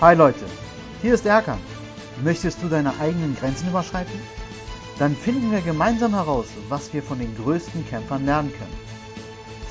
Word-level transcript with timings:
Hi 0.00 0.12
Leute, 0.12 0.44
hier 1.02 1.14
ist 1.14 1.24
Erkan. 1.24 1.60
Möchtest 2.24 2.60
du 2.60 2.68
deine 2.68 2.98
eigenen 2.98 3.36
Grenzen 3.36 3.68
überschreiten? 3.68 4.20
Dann 4.98 5.14
finden 5.14 5.52
wir 5.52 5.60
gemeinsam 5.60 6.14
heraus, 6.14 6.46
was 6.68 6.92
wir 6.92 7.00
von 7.00 7.20
den 7.20 7.34
größten 7.36 7.86
Kämpfern 7.88 8.26
lernen 8.26 8.52
können. 8.52 8.76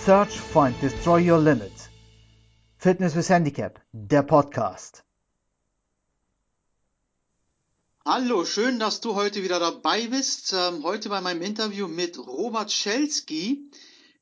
Search, 0.06 0.40
Find, 0.40 0.82
Destroy 0.82 1.30
Your 1.30 1.40
Limit. 1.40 1.74
Fitness 2.78 3.18
with 3.18 3.30
Handicap, 3.30 3.82
der 3.92 4.24
Podcast. 4.24 5.04
Hallo, 8.06 8.46
schön, 8.46 8.80
dass 8.80 9.02
du 9.02 9.16
heute 9.16 9.44
wieder 9.44 9.60
dabei 9.60 10.08
bist. 10.08 10.54
Ähm, 10.54 10.84
heute 10.84 11.10
bei 11.10 11.20
meinem 11.20 11.42
Interview 11.42 11.90
mit 11.90 12.18
Robert 12.18 12.72
Schelski. 12.72 13.70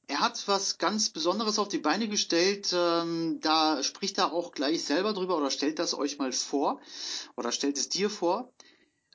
Er 0.07 0.19
hat 0.19 0.47
was 0.47 0.77
ganz 0.77 1.09
Besonderes 1.09 1.57
auf 1.59 1.67
die 1.69 1.77
Beine 1.77 2.07
gestellt. 2.07 2.73
Ähm, 2.73 3.39
da 3.41 3.81
spricht 3.83 4.17
er 4.17 4.33
auch 4.33 4.51
gleich 4.51 4.83
selber 4.83 5.13
drüber 5.13 5.37
oder 5.37 5.51
stellt 5.51 5.79
das 5.79 5.93
euch 5.93 6.17
mal 6.17 6.31
vor 6.31 6.81
oder 7.35 7.51
stellt 7.51 7.77
es 7.77 7.89
dir 7.89 8.09
vor. 8.09 8.53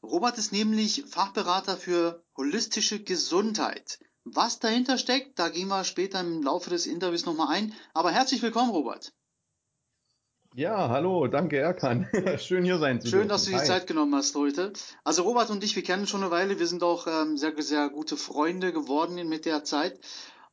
Robert 0.02 0.38
ist 0.38 0.52
nämlich 0.52 1.04
Fachberater 1.06 1.76
für 1.76 2.22
holistische 2.36 3.02
Gesundheit. 3.02 3.98
Was 4.24 4.58
dahinter 4.58 4.98
steckt, 4.98 5.38
da 5.38 5.48
gehen 5.48 5.68
wir 5.68 5.84
später 5.84 6.20
im 6.20 6.42
Laufe 6.42 6.70
des 6.70 6.86
Interviews 6.86 7.26
nochmal 7.26 7.48
ein. 7.54 7.74
Aber 7.94 8.10
herzlich 8.10 8.42
willkommen, 8.42 8.70
Robert. 8.70 9.12
Ja, 10.54 10.88
hallo, 10.88 11.26
danke 11.26 11.58
Erkan. 11.58 12.08
Schön 12.38 12.64
hier 12.64 12.78
sein 12.78 13.00
zu 13.00 13.08
Schön, 13.08 13.18
dürfen. 13.18 13.28
dass 13.28 13.44
du 13.44 13.50
die 13.50 13.56
Hi. 13.56 13.66
Zeit 13.66 13.86
genommen 13.86 14.14
hast 14.14 14.34
heute. 14.34 14.72
Also 15.04 15.22
Robert 15.22 15.50
und 15.50 15.62
ich, 15.62 15.76
wir 15.76 15.82
kennen 15.82 16.06
schon 16.06 16.22
eine 16.22 16.30
Weile, 16.30 16.58
wir 16.58 16.66
sind 16.66 16.82
auch 16.82 17.06
ähm, 17.06 17.36
sehr, 17.36 17.52
sehr 17.62 17.90
gute 17.90 18.16
Freunde 18.16 18.72
geworden 18.72 19.28
mit 19.28 19.44
der 19.44 19.64
Zeit. 19.64 20.00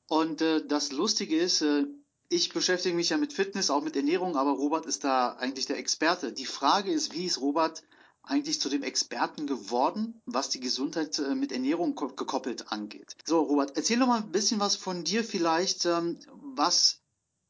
Und 0.08 0.42
äh, 0.42 0.66
das 0.66 0.92
Lustige 0.92 1.38
ist, 1.38 1.62
äh, 1.62 1.86
ich 2.30 2.52
beschäftige 2.52 2.96
mich 2.96 3.10
ja 3.10 3.18
mit 3.18 3.34
Fitness, 3.34 3.70
auch 3.70 3.84
mit 3.84 3.96
Ernährung, 3.96 4.36
aber 4.36 4.52
Robert 4.52 4.86
ist 4.86 5.04
da 5.04 5.34
eigentlich 5.34 5.66
der 5.66 5.78
Experte. 5.78 6.34
Die 6.34 6.46
Frage 6.46 6.92
ist, 6.92 7.14
wie 7.14 7.26
ist 7.26 7.40
Robert 7.42 7.84
eigentlich 8.24 8.60
zu 8.60 8.70
dem 8.70 8.84
Experten 8.84 9.48
geworden, 9.48 10.22
was 10.26 10.50
die 10.50 10.60
Gesundheit 10.60 11.20
äh, 11.20 11.36
mit 11.36 11.52
Ernährung 11.52 11.96
gekoppelt 11.96 12.72
angeht? 12.72 13.16
So, 13.26 13.42
Robert, 13.42 13.76
erzähl 13.76 14.00
doch 14.00 14.08
mal 14.08 14.22
ein 14.22 14.32
bisschen 14.32 14.60
was 14.60 14.76
von 14.76 15.04
dir 15.04 15.24
vielleicht, 15.24 15.86
ähm, 15.86 16.20
was 16.56 17.02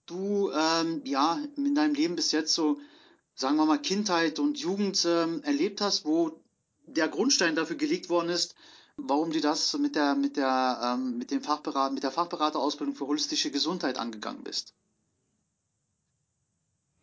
du 0.06 0.52
ähm, 0.52 1.02
ja 1.06 1.40
in 1.56 1.76
deinem 1.76 1.94
Leben 1.94 2.16
bis 2.16 2.32
jetzt 2.32 2.54
so, 2.54 2.80
sagen 3.36 3.56
wir 3.56 3.66
mal, 3.66 3.80
Kindheit 3.80 4.40
und 4.40 4.60
Jugend 4.60 5.06
ähm, 5.06 5.42
erlebt 5.44 5.80
hast, 5.80 6.06
wo 6.06 6.42
der 6.86 7.08
Grundstein 7.08 7.56
dafür 7.56 7.78
gelegt 7.78 8.10
worden 8.10 8.30
ist, 8.30 8.56
warum 8.98 9.32
du 9.32 9.42
das 9.42 9.78
mit 9.78 9.96
der, 9.96 10.16
mit 10.16 10.38
der, 10.38 10.96
ähm, 10.96 11.18
mit 11.18 11.32
dem 11.32 11.42
Fachberater, 11.42 11.94
mit 11.94 12.04
der 12.04 12.12
Fachberaterausbildung 12.12 12.96
für 12.96 13.08
holistische 13.08 13.52
Gesundheit 13.52 13.98
angegangen 13.98 14.44
bist. 14.44 14.74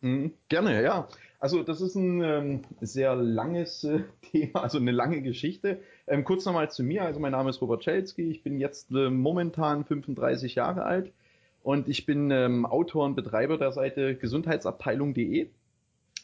Mhm, 0.01 0.33
gerne, 0.49 0.83
ja. 0.83 1.09
Also 1.41 1.63
das 1.63 1.81
ist 1.81 1.95
ein 1.95 2.23
ähm, 2.23 2.63
sehr 2.81 3.17
langes 3.17 3.85
äh, 3.85 4.03
Thema, 4.31 4.63
also 4.63 4.79
eine 4.79 4.93
lange 4.93 5.23
Geschichte. 5.23 5.81
Ähm, 6.07 6.25
kurz 6.25 6.45
nochmal 6.45 6.71
zu 6.71 6.83
mir. 6.83 7.03
Also 7.03 7.19
mein 7.21 7.33
Name 7.33 7.51
ist 7.51 7.61
Robert 7.61 7.83
Schelski. 7.83 8.31
Ich 8.31 8.43
bin 8.43 8.59
jetzt 8.59 8.91
äh, 8.91 9.11
momentan 9.11 9.85
35 9.85 10.55
Jahre 10.55 10.85
alt 10.85 11.13
und 11.63 11.89
ich 11.89 12.07
bin 12.07 12.31
ähm, 12.31 12.67
Autor 12.67 13.05
und 13.05 13.15
Betreiber 13.15 13.59
der 13.59 13.73
Seite 13.73 14.17
gesundheitsabteilung.de 14.17 15.49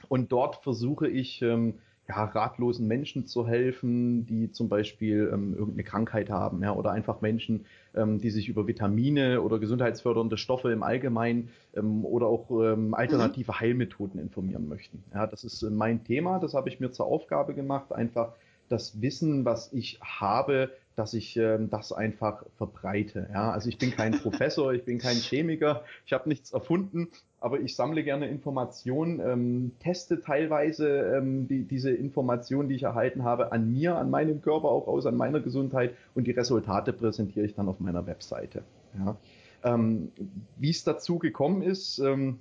und 0.09 0.33
dort 0.33 0.63
versuche 0.63 1.09
ich 1.09 1.41
ähm, 1.43 1.79
ja, 2.09 2.25
ratlosen 2.25 2.87
Menschen 2.87 3.27
zu 3.27 3.47
helfen, 3.47 4.27
die 4.27 4.53
zum 4.53 4.69
Beispiel 4.69 5.31
ähm, 5.33 5.55
irgendeine 5.55 5.83
Krankheit 5.83 6.31
haben, 6.31 6.63
ja, 6.63 6.73
oder 6.73 6.93
einfach 6.93 7.21
Menschen, 7.21 7.67
ähm, 7.95 8.21
die 8.21 8.31
sich 8.31 8.49
über 8.49 8.67
Vitamine 8.67 9.43
oder 9.43 9.59
gesundheitsfördernde 9.59 10.37
Stoffe 10.37 10.71
im 10.71 10.83
Allgemeinen 10.83 11.51
ähm, 11.75 12.05
oder 12.05 12.27
auch 12.27 12.51
ähm, 12.51 12.95
alternative 12.95 13.53
mhm. 13.53 13.61
Heilmethoden 13.61 14.21
informieren 14.21 14.69
möchten. 14.69 15.03
Ja, 15.15 15.27
das 15.27 15.43
ist 15.45 15.63
äh, 15.63 15.71
mein 15.71 16.05
Thema, 16.05 16.39
das 16.39 16.55
habe 16.55 16.69
ich 16.69 16.79
mir 16.79 16.93
zur 16.93 17.07
Aufgabe 17.07 17.55
gemacht, 17.55 17.93
einfach 17.93 18.35
das 18.69 19.01
Wissen, 19.01 19.45
was 19.45 19.73
ich 19.73 20.01
habe, 20.01 20.71
dass 20.97 21.15
ich 21.15 21.37
ähm, 21.37 21.71
das 21.71 21.93
einfach 21.93 22.45
verbreite. 22.57 23.29
Ja? 23.33 23.51
Also 23.51 23.69
ich 23.69 23.79
bin 23.79 23.91
kein 23.91 24.13
Professor, 24.23 24.73
ich 24.73 24.85
bin 24.85 24.99
kein 24.99 25.17
Chemiker, 25.17 25.85
ich 26.05 26.13
habe 26.13 26.29
nichts 26.29 26.53
erfunden, 26.53 27.09
aber 27.47 27.61
ich 27.61 27.77
sammle 27.77 28.03
gerne 28.03 28.29
Informationen, 28.29 29.21
ähm, 29.21 29.71
teste 29.79 30.21
teilweise 30.21 30.89
ähm, 31.17 31.47
die, 31.47 31.63
diese 31.63 31.93
Informationen, 31.93 32.69
die 32.69 32.75
ich 32.75 32.83
erhalten 32.83 33.23
habe, 33.23 33.53
an 33.53 33.71
mir, 33.71 33.95
an 33.95 34.11
meinem 34.11 34.43
Körper 34.43 34.69
auch 34.69 34.89
aus, 34.89 35.07
an 35.07 35.17
meiner 35.17 35.39
Gesundheit 35.39 35.95
und 36.17 36.27
die 36.27 36.33
Resultate 36.33 36.93
präsentiere 36.93 37.47
ich 37.47 37.55
dann 37.55 37.69
auf 37.69 37.79
meiner 37.79 38.05
Webseite. 38.05 38.65
Ja? 38.99 39.17
Ähm, 39.63 40.11
Wie 40.57 40.71
es 40.71 40.83
dazu 40.83 41.21
gekommen 41.21 41.63
ist, 41.63 42.01
ähm, 42.01 42.41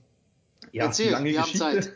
ja, 0.71 0.85
Erzähl, 0.85 1.11
lange 1.11 1.33
Geschichte. 1.33 1.93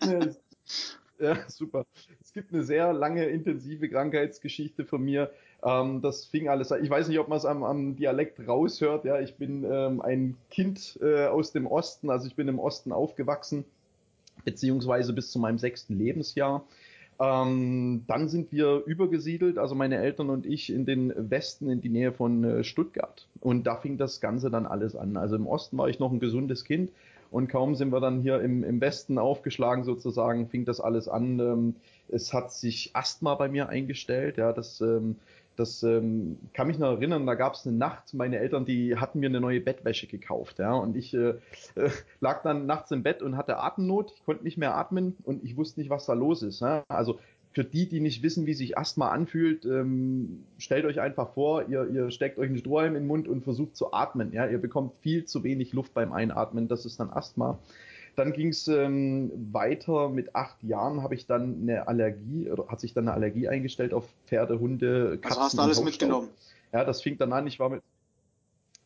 Ja, 1.18 1.36
super. 1.48 1.86
Es 2.22 2.32
gibt 2.32 2.52
eine 2.52 2.62
sehr 2.62 2.92
lange, 2.92 3.26
intensive 3.26 3.88
Krankheitsgeschichte 3.88 4.84
von 4.84 5.02
mir. 5.04 5.30
Ähm, 5.62 6.00
das 6.00 6.24
fing 6.24 6.48
alles 6.48 6.72
an. 6.72 6.82
Ich 6.82 6.90
weiß 6.90 7.08
nicht, 7.08 7.18
ob 7.18 7.28
man 7.28 7.38
es 7.38 7.44
am, 7.44 7.64
am, 7.64 7.96
Dialekt 7.96 8.46
raushört. 8.46 9.04
Ja, 9.04 9.20
ich 9.20 9.36
bin 9.36 9.64
ähm, 9.64 10.00
ein 10.00 10.36
Kind 10.50 10.98
äh, 11.02 11.26
aus 11.26 11.52
dem 11.52 11.66
Osten, 11.66 12.10
also 12.10 12.26
ich 12.26 12.36
bin 12.36 12.48
im 12.48 12.58
Osten 12.58 12.92
aufgewachsen, 12.92 13.64
beziehungsweise 14.44 15.12
bis 15.12 15.30
zu 15.30 15.38
meinem 15.38 15.58
sechsten 15.58 15.98
Lebensjahr. 15.98 16.64
Ähm, 17.20 18.04
dann 18.06 18.28
sind 18.28 18.52
wir 18.52 18.84
übergesiedelt, 18.86 19.58
also 19.58 19.74
meine 19.74 19.96
Eltern 19.96 20.30
und 20.30 20.46
ich, 20.46 20.72
in 20.72 20.86
den 20.86 21.12
Westen, 21.16 21.68
in 21.68 21.80
die 21.80 21.88
Nähe 21.88 22.12
von 22.12 22.44
äh, 22.44 22.62
Stuttgart. 22.62 23.26
Und 23.40 23.66
da 23.66 23.74
fing 23.74 23.98
das 23.98 24.20
Ganze 24.20 24.50
dann 24.50 24.66
alles 24.66 24.94
an. 24.94 25.16
Also 25.16 25.34
im 25.34 25.48
Osten 25.48 25.76
war 25.78 25.88
ich 25.88 25.98
noch 25.98 26.12
ein 26.12 26.20
gesundes 26.20 26.64
Kind 26.64 26.92
und 27.30 27.48
kaum 27.48 27.74
sind 27.74 27.92
wir 27.92 28.00
dann 28.00 28.20
hier 28.20 28.40
im, 28.40 28.64
im 28.64 28.80
Westen 28.80 29.18
aufgeschlagen 29.18 29.84
sozusagen, 29.84 30.48
fing 30.48 30.64
das 30.64 30.80
alles 30.80 31.08
an. 31.08 31.38
Ähm, 31.38 31.74
es 32.08 32.32
hat 32.32 32.52
sich 32.52 32.90
Asthma 32.94 33.34
bei 33.34 33.48
mir 33.48 33.68
eingestellt, 33.68 34.38
ja, 34.38 34.52
das 34.52 34.80
ähm, 34.80 35.16
das 35.58 35.82
ähm, 35.82 36.38
kann 36.54 36.68
mich 36.68 36.78
noch 36.78 36.92
erinnern, 36.92 37.26
da 37.26 37.34
gab 37.34 37.54
es 37.54 37.66
eine 37.66 37.76
Nacht, 37.76 38.14
meine 38.14 38.38
Eltern, 38.38 38.64
die 38.64 38.96
hatten 38.96 39.18
mir 39.18 39.26
eine 39.26 39.40
neue 39.40 39.60
Bettwäsche 39.60 40.06
gekauft, 40.06 40.60
ja, 40.60 40.72
und 40.72 40.96
ich 40.96 41.12
äh, 41.14 41.34
äh, 41.74 41.90
lag 42.20 42.42
dann 42.42 42.66
nachts 42.66 42.92
im 42.92 43.02
Bett 43.02 43.22
und 43.22 43.36
hatte 43.36 43.58
Atemnot, 43.58 44.12
ich 44.14 44.24
konnte 44.24 44.44
nicht 44.44 44.56
mehr 44.56 44.76
atmen 44.76 45.16
und 45.24 45.42
ich 45.42 45.56
wusste 45.56 45.80
nicht, 45.80 45.90
was 45.90 46.06
da 46.06 46.12
los 46.12 46.42
ist. 46.42 46.60
Ja? 46.60 46.84
Also 46.88 47.18
für 47.58 47.64
die, 47.64 47.88
die 47.88 47.98
nicht 47.98 48.22
wissen, 48.22 48.46
wie 48.46 48.54
sich 48.54 48.78
Asthma 48.78 49.08
anfühlt, 49.08 49.64
ähm, 49.64 50.44
stellt 50.58 50.84
euch 50.84 51.00
einfach 51.00 51.34
vor, 51.34 51.68
ihr, 51.68 51.88
ihr 51.92 52.12
steckt 52.12 52.38
euch 52.38 52.46
einen 52.46 52.58
Strohhalm 52.58 52.94
in 52.94 53.02
den 53.02 53.08
Mund 53.08 53.26
und 53.26 53.42
versucht 53.42 53.74
zu 53.74 53.92
atmen. 53.92 54.32
Ja, 54.32 54.46
ihr 54.46 54.58
bekommt 54.58 54.92
viel 55.00 55.24
zu 55.24 55.42
wenig 55.42 55.72
Luft 55.72 55.92
beim 55.92 56.12
Einatmen, 56.12 56.68
das 56.68 56.86
ist 56.86 57.00
dann 57.00 57.10
Asthma. 57.10 57.58
Dann 58.14 58.32
ging 58.32 58.50
es 58.50 58.68
ähm, 58.68 59.32
weiter. 59.50 60.08
Mit 60.08 60.36
acht 60.36 60.62
Jahren 60.62 61.02
habe 61.02 61.16
ich 61.16 61.26
dann 61.26 61.62
eine 61.62 61.88
Allergie, 61.88 62.48
oder 62.48 62.68
hat 62.68 62.78
sich 62.78 62.94
dann 62.94 63.08
eine 63.08 63.14
Allergie 63.14 63.48
eingestellt 63.48 63.92
auf 63.92 64.04
Pferde, 64.28 64.60
Hunde, 64.60 65.18
Katzen. 65.20 65.26
Also 65.26 65.40
hast 65.40 65.54
du 65.58 65.62
alles 65.62 65.82
mitgenommen? 65.82 66.28
Ja, 66.72 66.84
das 66.84 67.02
fing 67.02 67.18
dann 67.18 67.32
an. 67.32 67.48
Ich 67.48 67.58
war 67.58 67.70
mit, 67.70 67.82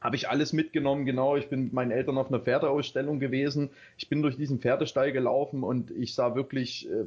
habe 0.01 0.17
ich 0.17 0.31
alles 0.31 0.55
mitgenommen, 0.55 1.05
genau. 1.05 1.37
Ich 1.37 1.51
bin 1.51 1.65
mit 1.65 1.73
meinen 1.75 1.91
Eltern 1.91 2.17
auf 2.17 2.29
einer 2.29 2.41
Pferdeausstellung 2.41 3.21
gewesen. 3.21 3.69
Ich 3.99 4.09
bin 4.09 4.23
durch 4.23 4.39
diesen 4.39 4.61
Pferdestall 4.61 5.13
gelaufen 5.13 5.63
und 5.63 5.91
ich 5.91 6.15
sah 6.15 6.35
wirklich 6.35 6.89
äh, 6.91 7.05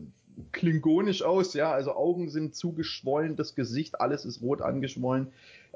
klingonisch 0.51 1.23
aus, 1.23 1.53
ja. 1.53 1.71
Also 1.71 1.95
Augen 1.95 2.29
sind 2.29 2.55
zugeschwollen, 2.55 3.35
das 3.35 3.55
Gesicht, 3.55 4.01
alles 4.01 4.25
ist 4.25 4.41
rot 4.41 4.61
angeschwollen. 4.61 5.27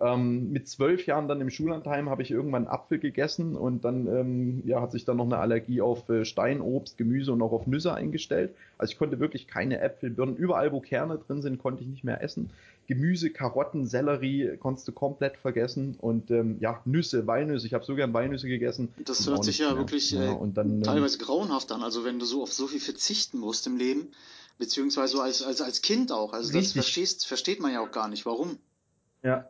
Ähm, 0.02 0.52
mit 0.52 0.68
zwölf 0.68 1.06
Jahren 1.06 1.28
dann 1.28 1.42
im 1.42 1.50
Schullandheim 1.50 2.10
habe 2.10 2.22
ich 2.22 2.32
irgendwann 2.32 2.68
einen 2.68 2.74
Apfel 2.74 3.00
gegessen 3.00 3.58
und 3.58 3.84
dann 3.84 4.08
ähm, 4.08 4.62
ja, 4.66 4.82
hat 4.82 4.94
sich 4.94 5.04
dann 5.04 5.18
noch 5.18 5.26
eine 5.26 5.38
Allergie 5.38 5.82
auf 5.82 6.08
äh, 6.10 6.24
Steinobst, 6.24 6.98
Gemüse 6.98 7.34
und 7.34 7.42
auch 7.42 7.52
auf 7.52 7.68
Nüsse 7.68 7.94
eingestellt. 7.94 8.56
Also 8.78 8.94
ich 8.94 8.98
konnte 8.98 9.20
wirklich 9.20 9.48
keine 9.48 9.82
Äpfel, 9.82 10.10
Birnen, 10.10 10.38
überall 10.38 10.72
wo 10.72 10.80
Kerne 10.80 11.18
drin 11.18 11.42
sind, 11.42 11.60
konnte 11.60 11.84
ich 11.84 11.90
nicht 11.90 12.06
mehr 12.06 12.24
essen. 12.24 12.50
Gemüse, 12.88 13.30
Karotten, 13.30 13.86
Sellerie 13.86 14.58
konntest 14.58 14.88
du 14.88 14.94
komplett 14.94 15.38
vergessen 15.38 15.96
und 16.00 16.32
ähm, 16.32 16.58
ja, 16.60 16.82
Nüsse, 16.86 17.28
Walnüsse, 17.28 17.68
ich 17.68 17.74
habe 17.74 17.84
so 17.84 17.94
gern 17.94 18.14
Walnüsse 18.14 18.48
gegessen. 18.48 18.90
Das 19.06 19.28
hört 19.28 19.44
sich 19.44 19.60
ja 19.60 19.68
mehr. 19.68 19.78
wirklich 19.80 20.16
äh, 20.16 20.26
ja, 20.26 20.40
dann, 20.54 20.78
ähm, 20.78 20.84
teilweise 20.84 21.18
grauenhaft 21.18 21.72
an, 21.72 21.84
also 21.84 22.06
wenn 22.06 22.20
du 22.20 22.26
so 22.26 22.42
auf 22.42 22.54
so 22.54 22.68
viel 22.68 22.80
verzichten 22.80 23.38
musst 23.38 23.68
im 23.68 23.78
Leben, 23.78 24.08
beziehungsweise 24.60 25.20
als, 25.22 25.42
als, 25.42 25.62
als 25.62 25.82
Kind 25.82 26.12
auch. 26.12 26.34
Also 26.34 26.54
das 26.54 26.74
verstehst, 26.74 27.26
versteht 27.26 27.60
man 27.60 27.74
ja 27.74 27.82
auch 27.82 27.92
gar 27.92 28.08
nicht. 28.08 28.28
Warum? 28.28 28.60
Ja, 29.24 29.50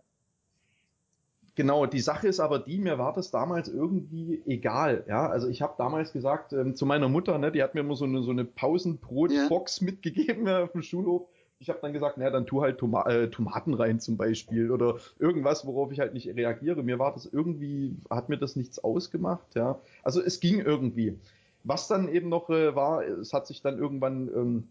Genau, 1.60 1.86
die 1.86 2.00
Sache 2.00 2.30
ist 2.30 2.40
aber 2.40 2.60
die, 2.60 2.78
mir 2.78 2.98
war 3.00 3.12
das 3.12 3.32
damals 3.32 3.68
irgendwie 3.68 4.42
egal. 4.46 5.04
Ja, 5.10 5.28
also 5.28 5.50
ich 5.50 5.62
habe 5.62 5.74
damals 5.78 6.14
gesagt 6.14 6.54
ähm, 6.54 6.74
zu 6.74 6.86
meiner 6.86 7.10
Mutter, 7.10 7.38
ne, 7.38 7.52
die 7.52 7.62
hat 7.62 7.76
mir 7.76 7.82
immer 7.82 7.98
so 7.98 8.06
eine, 8.06 8.24
so 8.24 8.32
eine 8.32 8.46
Pausenbrotbox 8.46 9.82
ja. 9.82 9.86
mitgegeben 9.86 10.48
ja, 10.48 10.64
auf 10.64 10.72
dem 10.72 10.84
Schulhof. 10.84 11.28
Ich 11.60 11.68
habe 11.68 11.80
dann 11.82 11.92
gesagt, 11.92 12.18
naja, 12.18 12.32
dann 12.32 12.46
tu 12.46 12.62
halt 12.62 12.78
Toma 12.78 13.06
äh, 13.10 13.30
Tomaten 13.30 13.74
rein 13.74 14.00
zum 14.00 14.16
Beispiel 14.16 14.72
oder 14.72 15.00
irgendwas, 15.20 15.68
worauf 15.68 15.92
ich 15.92 16.00
halt 16.00 16.14
nicht 16.14 16.34
reagiere. 16.34 16.82
Mir 16.82 16.98
war 16.98 17.12
das 17.12 17.26
irgendwie, 17.26 17.98
hat 18.10 18.30
mir 18.30 18.38
das 18.38 18.56
nichts 18.56 18.80
ausgemacht. 18.80 19.54
Ja, 19.56 19.82
also 20.02 20.22
es 20.22 20.40
ging 20.40 20.62
irgendwie. 20.62 21.20
Was 21.66 21.90
dann 21.90 22.08
eben 22.08 22.30
noch 22.30 22.50
äh, 22.50 22.74
war, 22.74 23.04
es 23.04 23.34
hat 23.34 23.48
sich 23.48 23.62
dann 23.62 23.78
irgendwann 23.78 24.30
ähm, 24.34 24.68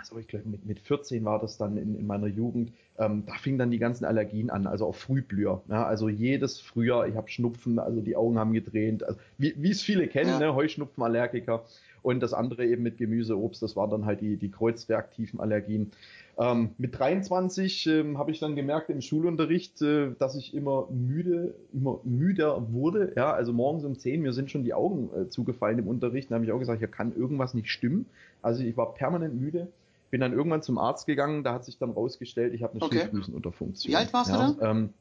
also 0.00 0.18
ich 0.18 0.28
glaube 0.28 0.48
mit, 0.48 0.66
mit 0.66 0.80
14 0.80 1.24
war 1.24 1.38
das 1.38 1.58
dann 1.58 1.76
in, 1.76 1.94
in 1.94 2.06
meiner 2.06 2.26
Jugend, 2.26 2.72
ähm, 2.98 3.24
da 3.26 3.34
fingen 3.34 3.58
dann 3.58 3.70
die 3.70 3.78
ganzen 3.78 4.04
Allergien 4.04 4.50
an, 4.50 4.66
also 4.66 4.86
auch 4.86 4.94
Frühblüher. 4.94 5.62
Ja, 5.68 5.86
also 5.86 6.08
jedes 6.08 6.60
Frühjahr, 6.60 7.06
ich 7.06 7.14
habe 7.14 7.30
Schnupfen, 7.30 7.78
also 7.78 8.00
die 8.00 8.16
Augen 8.16 8.38
haben 8.38 8.52
gedreht, 8.52 9.02
also, 9.04 9.18
wie, 9.38 9.54
wie 9.56 9.70
es 9.70 9.82
viele 9.82 10.08
kennen, 10.08 10.30
ja. 10.30 10.38
ne, 10.38 10.54
Heuschnupfenallergiker. 10.54 11.64
und 12.02 12.20
das 12.20 12.32
andere 12.32 12.66
eben 12.66 12.82
mit 12.82 12.98
Gemüse, 12.98 13.38
Obst, 13.38 13.62
das 13.62 13.76
waren 13.76 13.90
dann 13.90 14.06
halt 14.06 14.20
die, 14.20 14.36
die 14.36 14.50
kreuzreaktiven 14.50 15.38
Allergien. 15.38 15.92
Ähm, 16.40 16.70
mit 16.78 16.98
23 16.98 17.86
ähm, 17.86 18.18
habe 18.18 18.30
ich 18.30 18.40
dann 18.40 18.56
gemerkt 18.56 18.88
im 18.88 19.02
Schulunterricht, 19.02 19.82
äh, 19.82 20.12
dass 20.18 20.36
ich 20.36 20.54
immer 20.54 20.88
müde, 20.90 21.54
immer 21.74 22.00
müder 22.04 22.72
wurde. 22.72 23.12
Ja, 23.14 23.32
also 23.32 23.52
morgens 23.52 23.84
um 23.84 23.98
10, 23.98 24.22
mir 24.22 24.32
sind 24.32 24.50
schon 24.50 24.64
die 24.64 24.72
Augen 24.72 25.10
äh, 25.14 25.28
zugefallen 25.28 25.78
im 25.78 25.86
Unterricht. 25.86 26.30
Da 26.30 26.36
habe 26.36 26.46
ich 26.46 26.52
auch 26.52 26.58
gesagt, 26.58 26.78
hier 26.78 26.88
kann 26.88 27.14
irgendwas 27.14 27.52
nicht 27.52 27.68
stimmen. 27.68 28.06
Also 28.40 28.64
ich 28.64 28.74
war 28.78 28.94
permanent 28.94 29.38
müde. 29.38 29.68
Bin 30.10 30.20
dann 30.20 30.32
irgendwann 30.32 30.62
zum 30.62 30.78
Arzt 30.78 31.06
gegangen, 31.06 31.44
da 31.44 31.54
hat 31.54 31.64
sich 31.64 31.78
dann 31.78 31.90
rausgestellt, 31.90 32.52
ich 32.54 32.62
habe 32.62 32.74
eine 32.74 32.82
okay. 32.82 33.00
Schilddrüsenunterfunktion. 33.00 33.92
Wie 33.92 33.96
alt 33.96 34.12
warst 34.12 34.30
ja, 34.30 34.48
du 34.48 34.54
da? 34.54 34.70
Ähm, 34.70 34.92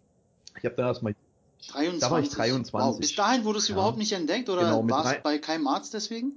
ich 0.57 0.65
habe 0.65 0.75
dann 0.75 0.85
erstmal 0.87 1.15
23. 1.67 1.99
Da 1.99 2.11
war 2.11 2.19
ich 2.21 2.29
23. 2.29 2.73
Wow. 2.73 2.99
Bis 2.99 3.15
dahin 3.15 3.43
wurde 3.43 3.59
es 3.59 3.67
ja. 3.67 3.75
überhaupt 3.75 3.97
nicht 3.97 4.13
entdeckt 4.13 4.49
oder 4.49 4.61
genau, 4.61 4.87
war 4.89 5.05
es 5.05 5.21
bei 5.21 5.37
keinem 5.37 5.67
Arzt 5.67 5.93
deswegen? 5.93 6.33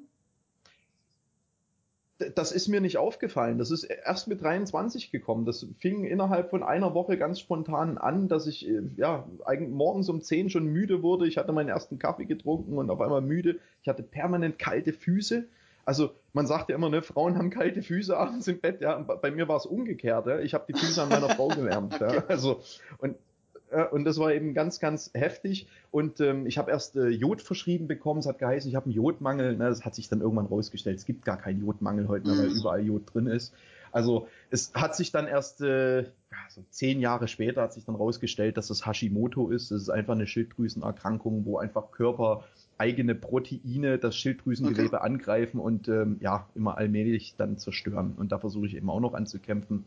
Das 2.36 2.52
ist 2.52 2.68
mir 2.68 2.80
nicht 2.80 2.98
aufgefallen. 2.98 3.58
Das 3.58 3.72
ist 3.72 3.82
erst 3.82 4.28
mit 4.28 4.42
23 4.42 5.10
gekommen. 5.10 5.44
Das 5.44 5.66
fing 5.80 6.04
innerhalb 6.04 6.50
von 6.50 6.62
einer 6.62 6.94
Woche 6.94 7.18
ganz 7.18 7.40
spontan 7.40 7.98
an, 7.98 8.28
dass 8.28 8.46
ich 8.46 8.68
äh, 8.68 8.82
ja 8.96 9.26
eigentlich 9.44 9.70
morgens 9.70 10.08
um 10.08 10.22
10 10.22 10.50
schon 10.50 10.66
müde 10.66 11.02
wurde. 11.02 11.26
Ich 11.26 11.36
hatte 11.36 11.52
meinen 11.52 11.68
ersten 11.68 11.98
Kaffee 11.98 12.26
getrunken 12.26 12.78
und 12.78 12.90
auf 12.90 13.00
einmal 13.00 13.22
müde. 13.22 13.58
Ich 13.82 13.88
hatte 13.88 14.04
permanent 14.04 14.58
kalte 14.58 14.92
Füße. 14.92 15.48
Also 15.84 16.10
man 16.32 16.46
sagt 16.46 16.70
ja 16.70 16.76
immer, 16.76 16.88
ne, 16.88 17.02
Frauen 17.02 17.36
haben 17.36 17.50
kalte 17.50 17.82
Füße 17.82 18.16
abends 18.16 18.46
im 18.48 18.60
Bett. 18.60 18.80
Ja, 18.80 18.98
bei 18.98 19.30
mir 19.30 19.48
war 19.48 19.56
es 19.56 19.66
umgekehrt. 19.66 20.26
Ja. 20.26 20.38
Ich 20.38 20.54
habe 20.54 20.64
die 20.68 20.78
Füße 20.78 21.02
an 21.02 21.08
meiner 21.08 21.30
Frau 21.30 21.48
gewärmt. 21.48 21.98
ja. 22.00 22.24
Also 22.28 22.60
und 22.98 23.16
und 23.90 24.04
das 24.04 24.18
war 24.18 24.32
eben 24.34 24.52
ganz, 24.52 24.80
ganz 24.80 25.10
heftig. 25.14 25.66
Und 25.90 26.20
ähm, 26.20 26.46
ich 26.46 26.58
habe 26.58 26.70
erst 26.70 26.96
äh, 26.96 27.08
Jod 27.08 27.40
verschrieben 27.40 27.88
bekommen. 27.88 28.20
Es 28.20 28.26
hat 28.26 28.38
geheißen, 28.38 28.68
ich 28.68 28.76
habe 28.76 28.84
einen 28.84 28.94
Jodmangel. 28.94 29.56
Ne, 29.56 29.68
das 29.68 29.84
hat 29.84 29.94
sich 29.94 30.10
dann 30.10 30.20
irgendwann 30.20 30.46
rausgestellt. 30.46 30.98
Es 30.98 31.06
gibt 31.06 31.24
gar 31.24 31.38
keinen 31.38 31.64
Jodmangel 31.64 32.08
heute 32.08 32.28
mehr, 32.28 32.38
weil 32.38 32.50
mhm. 32.50 32.56
überall 32.56 32.84
Jod 32.84 33.14
drin 33.14 33.26
ist. 33.26 33.54
Also 33.90 34.26
es 34.50 34.72
hat 34.74 34.96
sich 34.96 35.12
dann 35.12 35.26
erst 35.26 35.60
äh, 35.60 36.04
so 36.48 36.64
zehn 36.70 37.00
Jahre 37.00 37.28
später 37.28 37.62
hat 37.62 37.72
sich 37.74 37.84
dann 37.84 37.94
rausgestellt, 37.94 38.56
dass 38.56 38.68
das 38.68 38.86
Hashimoto 38.86 39.48
ist. 39.48 39.70
Das 39.70 39.82
ist 39.82 39.90
einfach 39.90 40.14
eine 40.14 40.26
Schilddrüsenerkrankung, 40.26 41.44
wo 41.44 41.58
einfach 41.58 41.90
Körper 41.92 42.44
eigene 42.82 43.14
Proteine 43.14 43.96
das 43.96 44.16
Schilddrüsengewebe 44.16 44.96
okay. 44.96 45.04
angreifen 45.04 45.60
und 45.60 45.86
ähm, 45.86 46.16
ja 46.20 46.48
immer 46.56 46.76
allmählich 46.76 47.34
dann 47.38 47.56
zerstören. 47.56 48.14
Und 48.16 48.32
da 48.32 48.38
versuche 48.38 48.66
ich 48.66 48.74
eben 48.74 48.90
auch 48.90 48.98
noch 48.98 49.14
anzukämpfen. 49.14 49.84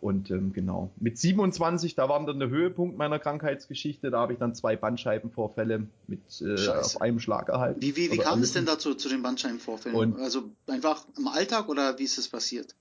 Und 0.00 0.32
ähm, 0.32 0.52
genau, 0.52 0.90
mit 0.96 1.16
27, 1.16 1.94
da 1.94 2.08
war 2.08 2.22
dann 2.26 2.40
der 2.40 2.48
Höhepunkt 2.48 2.98
meiner 2.98 3.20
Krankheitsgeschichte. 3.20 4.10
Da 4.10 4.18
habe 4.18 4.32
ich 4.32 4.38
dann 4.40 4.54
zwei 4.54 4.74
Bandscheibenvorfälle 4.74 5.86
mit 6.08 6.20
äh, 6.42 6.68
auf 6.68 7.00
einem 7.00 7.20
Schlag 7.20 7.48
erhalten. 7.48 7.80
Wie, 7.80 7.96
wie, 7.96 8.10
wie 8.10 8.18
kam 8.18 8.42
es 8.42 8.52
denn 8.52 8.66
dazu, 8.66 8.94
zu 8.94 9.08
den 9.08 9.22
Bandscheibenvorfällen? 9.22 9.96
Und, 9.96 10.18
also 10.18 10.50
einfach 10.66 11.06
im 11.16 11.28
Alltag 11.28 11.68
oder 11.68 11.98
wie 11.98 12.02
ist 12.02 12.18
es 12.18 12.28
passiert? 12.28 12.74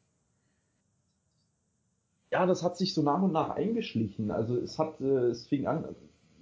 Ja, 2.31 2.47
das 2.47 2.63
hat 2.63 2.75
sich 2.75 2.95
so 2.95 3.03
nach 3.03 3.21
und 3.21 3.31
nach 3.31 3.51
eingeschlichen. 3.51 4.31
Also 4.31 4.57
es 4.57 4.79
hat, 4.79 4.99
äh, 4.99 5.27
es 5.27 5.45
fing 5.45 5.67
an. 5.67 5.85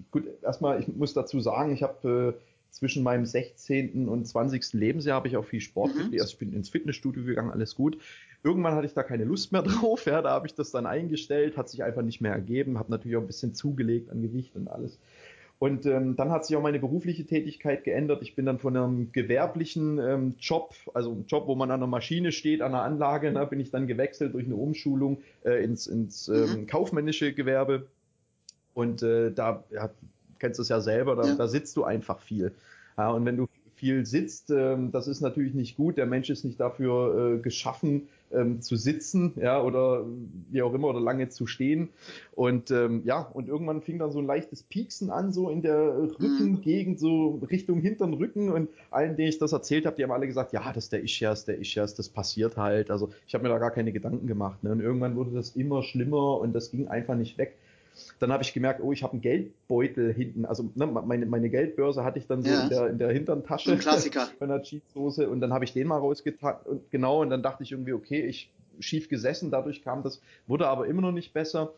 Gut, 0.09 0.23
erstmal, 0.41 0.79
ich 0.79 0.87
muss 0.87 1.13
dazu 1.13 1.41
sagen, 1.41 1.73
ich 1.73 1.83
habe 1.83 2.37
äh, 2.37 2.50
zwischen 2.71 3.03
meinem 3.03 3.25
16. 3.25 4.07
und 4.07 4.25
20. 4.25 4.73
Lebensjahr 4.73 5.17
habe 5.17 5.27
ich 5.27 5.37
auch 5.37 5.45
viel 5.45 5.61
Sport 5.61 5.93
mhm. 5.93 6.09
Also 6.13 6.25
ich 6.25 6.37
bin 6.37 6.53
ins 6.53 6.69
Fitnessstudio 6.69 7.23
gegangen, 7.23 7.51
alles 7.51 7.75
gut. 7.75 7.97
Irgendwann 8.43 8.73
hatte 8.73 8.87
ich 8.87 8.93
da 8.93 9.03
keine 9.03 9.25
Lust 9.25 9.51
mehr 9.51 9.61
drauf, 9.61 10.05
ja, 10.05 10.21
da 10.21 10.31
habe 10.31 10.47
ich 10.47 10.55
das 10.55 10.71
dann 10.71 10.85
eingestellt, 10.85 11.57
hat 11.57 11.69
sich 11.69 11.83
einfach 11.83 12.01
nicht 12.01 12.21
mehr 12.21 12.31
ergeben, 12.31 12.79
habe 12.79 12.91
natürlich 12.91 13.17
auch 13.17 13.21
ein 13.21 13.27
bisschen 13.27 13.53
zugelegt 13.53 14.09
an 14.09 14.21
Gewicht 14.21 14.55
und 14.55 14.67
alles. 14.67 14.97
Und 15.59 15.85
ähm, 15.85 16.15
dann 16.15 16.31
hat 16.31 16.43
sich 16.43 16.55
auch 16.55 16.61
meine 16.63 16.79
berufliche 16.79 17.23
Tätigkeit 17.23 17.83
geändert. 17.83 18.23
Ich 18.23 18.33
bin 18.33 18.47
dann 18.47 18.57
von 18.57 18.75
einem 18.75 19.11
gewerblichen 19.11 19.99
ähm, 19.99 20.33
Job, 20.39 20.73
also 20.95 21.11
einem 21.11 21.25
Job, 21.27 21.45
wo 21.45 21.53
man 21.53 21.69
an 21.69 21.81
einer 21.81 21.87
Maschine 21.87 22.31
steht, 22.31 22.63
an 22.63 22.73
einer 22.73 22.81
Anlage, 22.81 23.31
ne, 23.31 23.45
bin 23.45 23.59
ich 23.59 23.69
dann 23.69 23.85
gewechselt 23.85 24.33
durch 24.33 24.45
eine 24.47 24.55
Umschulung 24.55 25.21
äh, 25.45 25.63
ins, 25.63 25.85
ins 25.85 26.29
ähm, 26.29 26.61
mhm. 26.61 26.65
kaufmännische 26.65 27.33
Gewerbe. 27.33 27.85
Und 28.73 29.03
äh, 29.03 29.31
da 29.31 29.63
ja, 29.69 29.91
kennst 30.41 30.59
es 30.59 30.67
ja 30.67 30.81
selber, 30.81 31.15
da, 31.15 31.25
ja. 31.25 31.35
da 31.35 31.47
sitzt 31.47 31.77
du 31.77 31.85
einfach 31.85 32.19
viel. 32.19 32.51
Ja, 32.97 33.11
und 33.11 33.25
wenn 33.25 33.37
du 33.37 33.47
viel 33.75 34.05
sitzt, 34.05 34.51
ähm, 34.51 34.91
das 34.91 35.07
ist 35.07 35.21
natürlich 35.21 35.53
nicht 35.53 35.77
gut. 35.77 35.97
Der 35.97 36.05
Mensch 36.05 36.29
ist 36.29 36.43
nicht 36.43 36.59
dafür 36.59 37.37
äh, 37.37 37.39
geschaffen, 37.39 38.09
ähm, 38.31 38.61
zu 38.61 38.75
sitzen, 38.75 39.33
ja, 39.37 39.61
oder 39.61 40.05
wie 40.51 40.61
auch 40.61 40.73
immer, 40.73 40.89
oder 40.89 40.99
lange 40.99 41.29
zu 41.29 41.47
stehen. 41.47 41.89
Und 42.33 42.69
ähm, 42.69 43.01
ja, 43.05 43.21
und 43.21 43.47
irgendwann 43.47 43.81
fing 43.81 43.97
dann 43.97 44.11
so 44.11 44.19
ein 44.19 44.25
leichtes 44.25 44.61
Pieksen 44.63 45.09
an, 45.09 45.33
so 45.33 45.49
in 45.49 45.63
der 45.63 45.97
Rückengegend, 45.97 46.99
so 46.99 47.41
Richtung 47.49 47.81
hinteren 47.81 48.13
Rücken. 48.13 48.51
Und 48.51 48.69
allen, 48.91 49.15
denen 49.15 49.29
ich 49.29 49.39
das 49.39 49.51
erzählt 49.51 49.85
habe, 49.85 49.95
die 49.95 50.03
haben 50.03 50.11
alle 50.11 50.27
gesagt, 50.27 50.53
ja, 50.53 50.71
das 50.73 50.85
ist 50.85 50.93
der 50.93 51.03
Ischias, 51.03 51.45
der 51.45 51.59
Ischias, 51.59 51.95
das 51.95 52.09
passiert 52.09 52.57
halt. 52.57 52.91
Also 52.91 53.09
ich 53.27 53.33
habe 53.33 53.43
mir 53.43 53.49
da 53.49 53.57
gar 53.57 53.71
keine 53.71 53.91
Gedanken 53.91 54.27
gemacht. 54.27 54.63
Ne? 54.63 54.71
Und 54.71 54.81
irgendwann 54.81 55.15
wurde 55.15 55.31
das 55.31 55.55
immer 55.55 55.81
schlimmer 55.81 56.39
und 56.39 56.53
das 56.53 56.71
ging 56.71 56.87
einfach 56.87 57.15
nicht 57.15 57.37
weg. 57.37 57.57
Dann 58.19 58.31
habe 58.31 58.43
ich 58.43 58.53
gemerkt, 58.53 58.81
oh, 58.81 58.91
ich 58.91 59.03
habe 59.03 59.13
einen 59.13 59.21
Geldbeutel 59.21 60.13
hinten. 60.13 60.45
Also 60.45 60.69
ne, 60.75 60.87
meine, 60.87 61.25
meine 61.25 61.49
Geldbörse 61.49 62.03
hatte 62.03 62.19
ich 62.19 62.27
dann 62.27 62.43
so 62.43 62.49
ja. 62.49 62.63
in, 62.63 62.69
der, 62.69 62.87
in 62.87 62.97
der 62.97 63.11
hinteren 63.11 63.43
Tasche. 63.43 63.71
Ein 63.71 63.79
Klassiker. 63.79 64.27
Von 64.39 64.49
der 64.49 64.61
Cheatsoße. 64.61 65.29
Und 65.29 65.41
dann 65.41 65.53
habe 65.53 65.65
ich 65.65 65.73
den 65.73 65.87
mal 65.87 65.97
rausgetan. 65.97 66.55
Und 66.65 66.91
genau, 66.91 67.21
und 67.21 67.29
dann 67.29 67.43
dachte 67.43 67.63
ich 67.63 67.71
irgendwie, 67.71 67.93
okay, 67.93 68.25
ich 68.25 68.51
schief 68.79 69.09
gesessen, 69.09 69.51
dadurch 69.51 69.83
kam 69.83 70.03
das, 70.03 70.21
wurde 70.47 70.67
aber 70.67 70.87
immer 70.87 71.01
noch 71.01 71.11
nicht 71.11 71.33
besser. 71.33 71.73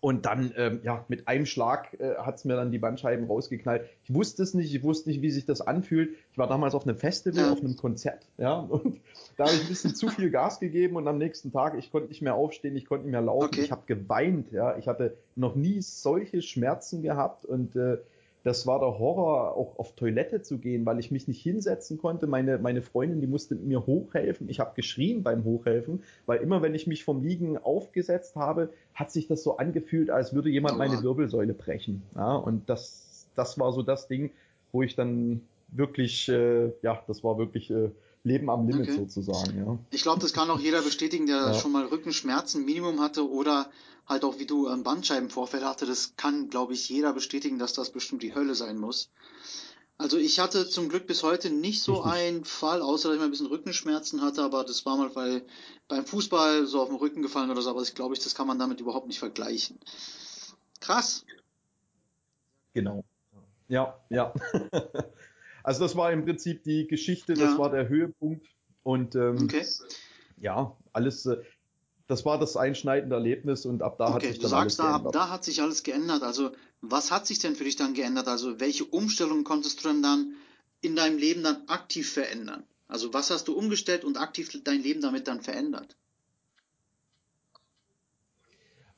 Und 0.00 0.26
dann, 0.26 0.52
ähm, 0.56 0.80
ja, 0.82 1.04
mit 1.08 1.28
einem 1.28 1.46
Schlag 1.46 1.94
äh, 2.00 2.16
hat 2.16 2.36
es 2.36 2.44
mir 2.44 2.56
dann 2.56 2.72
die 2.72 2.78
Bandscheiben 2.78 3.26
rausgeknallt. 3.26 3.88
Ich 4.04 4.12
wusste 4.12 4.42
es 4.42 4.52
nicht, 4.52 4.74
ich 4.74 4.82
wusste 4.82 5.08
nicht, 5.08 5.22
wie 5.22 5.30
sich 5.30 5.46
das 5.46 5.60
anfühlt. 5.60 6.10
Ich 6.32 6.38
war 6.38 6.48
damals 6.48 6.74
auf 6.74 6.86
einem 6.86 6.96
Festival, 6.96 7.52
auf 7.52 7.60
einem 7.60 7.76
Konzert, 7.76 8.26
ja, 8.36 8.58
und 8.68 9.00
da 9.36 9.44
habe 9.44 9.54
ich 9.54 9.62
ein 9.62 9.68
bisschen 9.68 9.94
zu 9.94 10.08
viel 10.08 10.30
Gas 10.30 10.60
gegeben 10.60 10.96
und 10.96 11.06
am 11.06 11.18
nächsten 11.18 11.52
Tag, 11.52 11.76
ich 11.78 11.90
konnte 11.92 12.08
nicht 12.08 12.22
mehr 12.22 12.34
aufstehen, 12.34 12.76
ich 12.76 12.86
konnte 12.86 13.04
nicht 13.04 13.12
mehr 13.12 13.22
laufen, 13.22 13.46
okay. 13.46 13.62
ich 13.62 13.70
habe 13.70 13.82
geweint, 13.86 14.50
ja. 14.50 14.76
Ich 14.76 14.88
hatte 14.88 15.16
noch 15.36 15.54
nie 15.54 15.80
solche 15.82 16.42
Schmerzen 16.42 17.02
gehabt 17.02 17.44
und 17.44 17.76
äh, 17.76 17.98
das 18.46 18.64
war 18.64 18.78
der 18.78 19.00
Horror, 19.00 19.56
auch 19.56 19.76
auf 19.76 19.96
Toilette 19.96 20.40
zu 20.40 20.58
gehen, 20.58 20.86
weil 20.86 21.00
ich 21.00 21.10
mich 21.10 21.26
nicht 21.26 21.42
hinsetzen 21.42 21.98
konnte. 21.98 22.28
Meine, 22.28 22.58
meine 22.58 22.80
Freundin, 22.80 23.20
die 23.20 23.26
musste 23.26 23.56
mir 23.56 23.86
hochhelfen. 23.86 24.48
Ich 24.48 24.60
habe 24.60 24.70
geschrien 24.76 25.24
beim 25.24 25.42
Hochhelfen, 25.42 26.04
weil 26.26 26.38
immer 26.38 26.62
wenn 26.62 26.72
ich 26.72 26.86
mich 26.86 27.02
vom 27.02 27.24
Liegen 27.24 27.58
aufgesetzt 27.58 28.36
habe, 28.36 28.70
hat 28.94 29.10
sich 29.10 29.26
das 29.26 29.42
so 29.42 29.56
angefühlt, 29.56 30.10
als 30.10 30.32
würde 30.32 30.48
jemand 30.48 30.78
meine 30.78 31.02
Wirbelsäule 31.02 31.54
brechen. 31.54 32.04
Ja, 32.14 32.36
und 32.36 32.70
das, 32.70 33.26
das 33.34 33.58
war 33.58 33.72
so 33.72 33.82
das 33.82 34.06
Ding, 34.06 34.30
wo 34.70 34.84
ich 34.84 34.94
dann 34.94 35.40
wirklich, 35.66 36.28
äh, 36.28 36.70
ja, 36.82 37.02
das 37.08 37.24
war 37.24 37.38
wirklich 37.38 37.72
äh, 37.72 37.90
Leben 38.26 38.50
am 38.50 38.66
Limit 38.66 38.88
okay. 38.88 38.98
sozusagen. 38.98 39.56
Ja. 39.56 39.78
Ich 39.90 40.02
glaube, 40.02 40.20
das 40.20 40.32
kann 40.32 40.50
auch 40.50 40.58
jeder 40.58 40.82
bestätigen, 40.82 41.26
der 41.26 41.36
ja. 41.36 41.54
schon 41.54 41.70
mal 41.70 41.84
Rückenschmerzen 41.86 42.64
Minimum 42.64 43.00
hatte 43.00 43.30
oder 43.30 43.70
halt 44.06 44.24
auch 44.24 44.40
wie 44.40 44.46
du 44.46 44.68
ähm, 44.68 44.82
Bandscheibenvorfälle 44.82 45.64
hatte. 45.64 45.86
Das 45.86 46.14
kann, 46.16 46.50
glaube 46.50 46.72
ich, 46.72 46.88
jeder 46.88 47.12
bestätigen, 47.12 47.58
dass 47.60 47.72
das 47.72 47.90
bestimmt 47.90 48.24
die 48.24 48.34
Hölle 48.34 48.56
sein 48.56 48.78
muss. 48.78 49.10
Also 49.96 50.18
ich 50.18 50.40
hatte 50.40 50.68
zum 50.68 50.88
Glück 50.88 51.06
bis 51.06 51.22
heute 51.22 51.50
nicht 51.50 51.82
so 51.82 52.02
einen 52.02 52.44
Fall, 52.44 52.82
außer 52.82 53.08
dass 53.08 53.14
ich 53.14 53.20
mal 53.20 53.26
ein 53.26 53.30
bisschen 53.30 53.46
Rückenschmerzen 53.46 54.20
hatte, 54.20 54.42
aber 54.42 54.64
das 54.64 54.84
war 54.84 54.96
mal 54.96 55.14
weil 55.14 55.42
beim 55.88 56.04
Fußball 56.04 56.66
so 56.66 56.82
auf 56.82 56.88
den 56.88 56.98
Rücken 56.98 57.22
gefallen 57.22 57.50
oder 57.50 57.62
so, 57.62 57.70
aber 57.70 57.80
ich 57.80 57.94
glaube, 57.94 58.14
das 58.14 58.34
kann 58.34 58.46
man 58.46 58.58
damit 58.58 58.80
überhaupt 58.80 59.06
nicht 59.06 59.20
vergleichen. 59.20 59.78
Krass. 60.80 61.24
Genau. 62.74 63.04
Ja, 63.68 63.98
ja. 64.10 64.34
Also 65.66 65.82
das 65.82 65.96
war 65.96 66.12
im 66.12 66.24
Prinzip 66.24 66.62
die 66.62 66.86
Geschichte, 66.86 67.34
das 67.34 67.54
ja. 67.54 67.58
war 67.58 67.70
der 67.70 67.88
Höhepunkt. 67.88 68.46
Und 68.84 69.16
ähm, 69.16 69.36
okay. 69.42 69.66
ja, 70.36 70.76
alles, 70.92 71.26
äh, 71.26 71.38
das 72.06 72.24
war 72.24 72.38
das 72.38 72.56
einschneidende 72.56 73.16
Erlebnis 73.16 73.66
und 73.66 73.82
ab 73.82 73.98
da 73.98 74.04
okay, 74.04 74.14
hat 74.14 74.22
sich 74.22 74.38
dann 74.38 74.42
du 74.42 74.48
sagst, 74.48 74.80
alles 74.80 74.92
geändert. 74.92 75.06
ab 75.06 75.12
da 75.12 75.28
hat 75.28 75.44
sich 75.44 75.60
alles 75.60 75.82
geändert. 75.82 76.22
Also 76.22 76.52
was 76.82 77.10
hat 77.10 77.26
sich 77.26 77.40
denn 77.40 77.56
für 77.56 77.64
dich 77.64 77.74
dann 77.74 77.94
geändert? 77.94 78.28
Also 78.28 78.60
welche 78.60 78.84
Umstellungen 78.84 79.42
konntest 79.42 79.84
du 79.84 79.88
denn 79.88 80.04
dann 80.04 80.34
in 80.82 80.94
deinem 80.94 81.18
Leben 81.18 81.42
dann 81.42 81.66
aktiv 81.66 82.12
verändern? 82.12 82.62
Also 82.86 83.12
was 83.12 83.32
hast 83.32 83.48
du 83.48 83.54
umgestellt 83.54 84.04
und 84.04 84.18
aktiv 84.18 84.56
dein 84.62 84.80
Leben 84.80 85.00
damit 85.00 85.26
dann 85.26 85.40
verändert? 85.40 85.96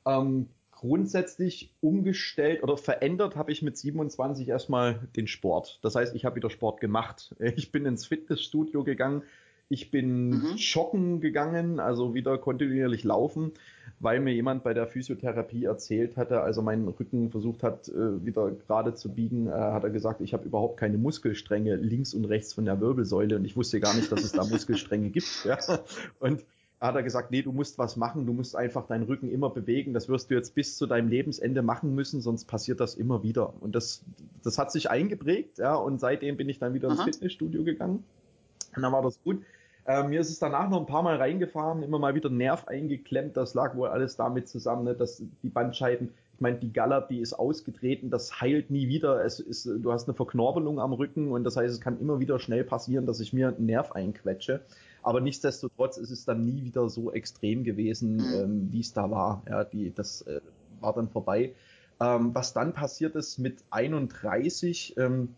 Ähm, 0.05 0.49
grundsätzlich 0.79 1.73
umgestellt 1.81 2.63
oder 2.63 2.77
verändert 2.77 3.35
habe 3.35 3.51
ich 3.51 3.61
mit 3.61 3.77
27 3.77 4.47
erstmal 4.47 5.09
den 5.17 5.27
Sport. 5.27 5.77
Das 5.81 5.95
heißt, 5.95 6.15
ich 6.15 6.23
habe 6.23 6.37
wieder 6.37 6.49
Sport 6.49 6.79
gemacht. 6.79 7.35
Ich 7.59 7.73
bin 7.73 7.85
ins 7.85 8.05
Fitnessstudio 8.05 8.85
gegangen. 8.85 9.23
Ich 9.67 9.91
bin 9.91 10.29
mhm. 10.29 10.55
joggen 10.55 11.19
gegangen, 11.19 11.79
also 11.79 12.13
wieder 12.13 12.37
kontinuierlich 12.37 13.03
laufen, 13.03 13.51
weil 13.99 14.21
mir 14.21 14.33
jemand 14.33 14.63
bei 14.63 14.73
der 14.73 14.87
Physiotherapie 14.87 15.65
erzählt 15.65 16.15
hatte, 16.15 16.41
also 16.41 16.61
meinen 16.61 16.87
Rücken 16.87 17.29
versucht 17.29 17.61
hat, 17.61 17.89
äh, 17.89 18.25
wieder 18.25 18.49
gerade 18.51 18.95
zu 18.95 19.13
biegen, 19.13 19.47
äh, 19.47 19.51
hat 19.51 19.83
er 19.83 19.89
gesagt, 19.89 20.21
ich 20.21 20.33
habe 20.33 20.45
überhaupt 20.45 20.77
keine 20.77 20.97
Muskelstränge 20.97 21.75
links 21.75 22.13
und 22.13 22.25
rechts 22.25 22.53
von 22.53 22.63
der 22.65 22.79
Wirbelsäule 22.79 23.35
und 23.35 23.43
ich 23.43 23.57
wusste 23.57 23.81
gar 23.81 23.93
nicht, 23.95 24.11
dass 24.11 24.23
es 24.23 24.31
da 24.31 24.43
Muskelstränge 24.49 25.09
gibt. 25.09 25.45
Ja. 25.45 25.59
Und 26.19 26.45
hat 26.79 26.95
er 26.95 27.03
gesagt, 27.03 27.31
nee, 27.31 27.41
du 27.41 27.51
musst 27.51 27.77
was 27.77 27.97
machen, 27.97 28.25
du 28.25 28.33
musst 28.33 28.55
einfach 28.55 28.87
deinen 28.87 29.03
Rücken 29.03 29.29
immer 29.29 29.49
bewegen. 29.49 29.93
Das 29.93 30.07
wirst 30.07 30.29
du 30.29 30.35
jetzt 30.35 30.55
bis 30.55 30.77
zu 30.77 30.87
deinem 30.87 31.09
Lebensende 31.09 31.61
machen 31.61 31.93
müssen, 31.93 32.21
sonst 32.21 32.45
passiert 32.45 32.79
das 32.79 32.95
immer 32.95 33.21
wieder. 33.21 33.53
Und 33.61 33.75
das, 33.75 34.03
das 34.43 34.57
hat 34.57 34.71
sich 34.71 34.89
eingeprägt, 34.89 35.57
ja, 35.57 35.75
und 35.75 35.99
seitdem 35.99 36.37
bin 36.37 36.47
ich 36.47 36.59
dann 36.59 36.73
wieder 36.73 36.89
Aha. 36.89 36.95
ins 36.95 37.03
Fitnessstudio 37.03 37.63
gegangen. 37.63 38.03
Und 38.75 38.81
dann 38.81 38.93
war 38.93 39.01
das 39.01 39.21
gut. 39.23 39.43
Äh, 39.85 40.03
mir 40.03 40.21
ist 40.21 40.29
es 40.29 40.39
danach 40.39 40.69
noch 40.69 40.79
ein 40.79 40.85
paar 40.85 41.03
Mal 41.03 41.17
reingefahren, 41.17 41.83
immer 41.83 41.99
mal 41.99 42.15
wieder 42.15 42.29
Nerv 42.29 42.67
eingeklemmt. 42.67 43.35
Das 43.35 43.55
lag 43.55 43.75
wohl 43.75 43.89
alles 43.89 44.15
damit 44.15 44.47
zusammen, 44.47 44.83
ne, 44.85 44.93
dass 44.93 45.21
die 45.43 45.49
Bandscheiben, 45.49 46.13
ich 46.35 46.41
meine, 46.41 46.59
die 46.59 46.71
Gallert, 46.71 47.09
die 47.09 47.19
ist 47.19 47.33
ausgetreten, 47.33 48.09
das 48.09 48.39
heilt 48.39 48.69
nie 48.69 48.87
wieder. 48.87 49.25
Es 49.25 49.41
ist, 49.41 49.65
du 49.65 49.91
hast 49.91 50.07
eine 50.07 50.15
Verknorbelung 50.15 50.79
am 50.79 50.93
Rücken 50.93 51.31
und 51.31 51.43
das 51.43 51.57
heißt, 51.57 51.73
es 51.73 51.81
kann 51.81 51.99
immer 51.99 52.19
wieder 52.19 52.39
schnell 52.39 52.63
passieren, 52.63 53.05
dass 53.05 53.19
ich 53.19 53.33
mir 53.33 53.49
einen 53.49 53.65
Nerv 53.65 53.91
einquetsche. 53.91 54.61
Aber 55.01 55.21
nichtsdestotrotz 55.21 55.97
ist 55.97 56.11
es 56.11 56.25
dann 56.25 56.45
nie 56.45 56.63
wieder 56.63 56.89
so 56.89 57.11
extrem 57.11 57.63
gewesen, 57.63 58.17
mhm. 58.17 58.33
ähm, 58.33 58.67
wie 58.71 58.81
es 58.81 58.93
da 58.93 59.09
war. 59.09 59.43
Ja, 59.49 59.63
die, 59.63 59.93
das 59.93 60.21
äh, 60.23 60.41
war 60.81 60.93
dann 60.93 61.09
vorbei. 61.09 61.53
Ähm, 62.01 62.33
was 62.33 62.53
dann 62.53 62.73
passiert 62.73 63.15
ist 63.15 63.39
mit 63.39 63.63
31, 63.71 64.95
ähm, 64.97 65.35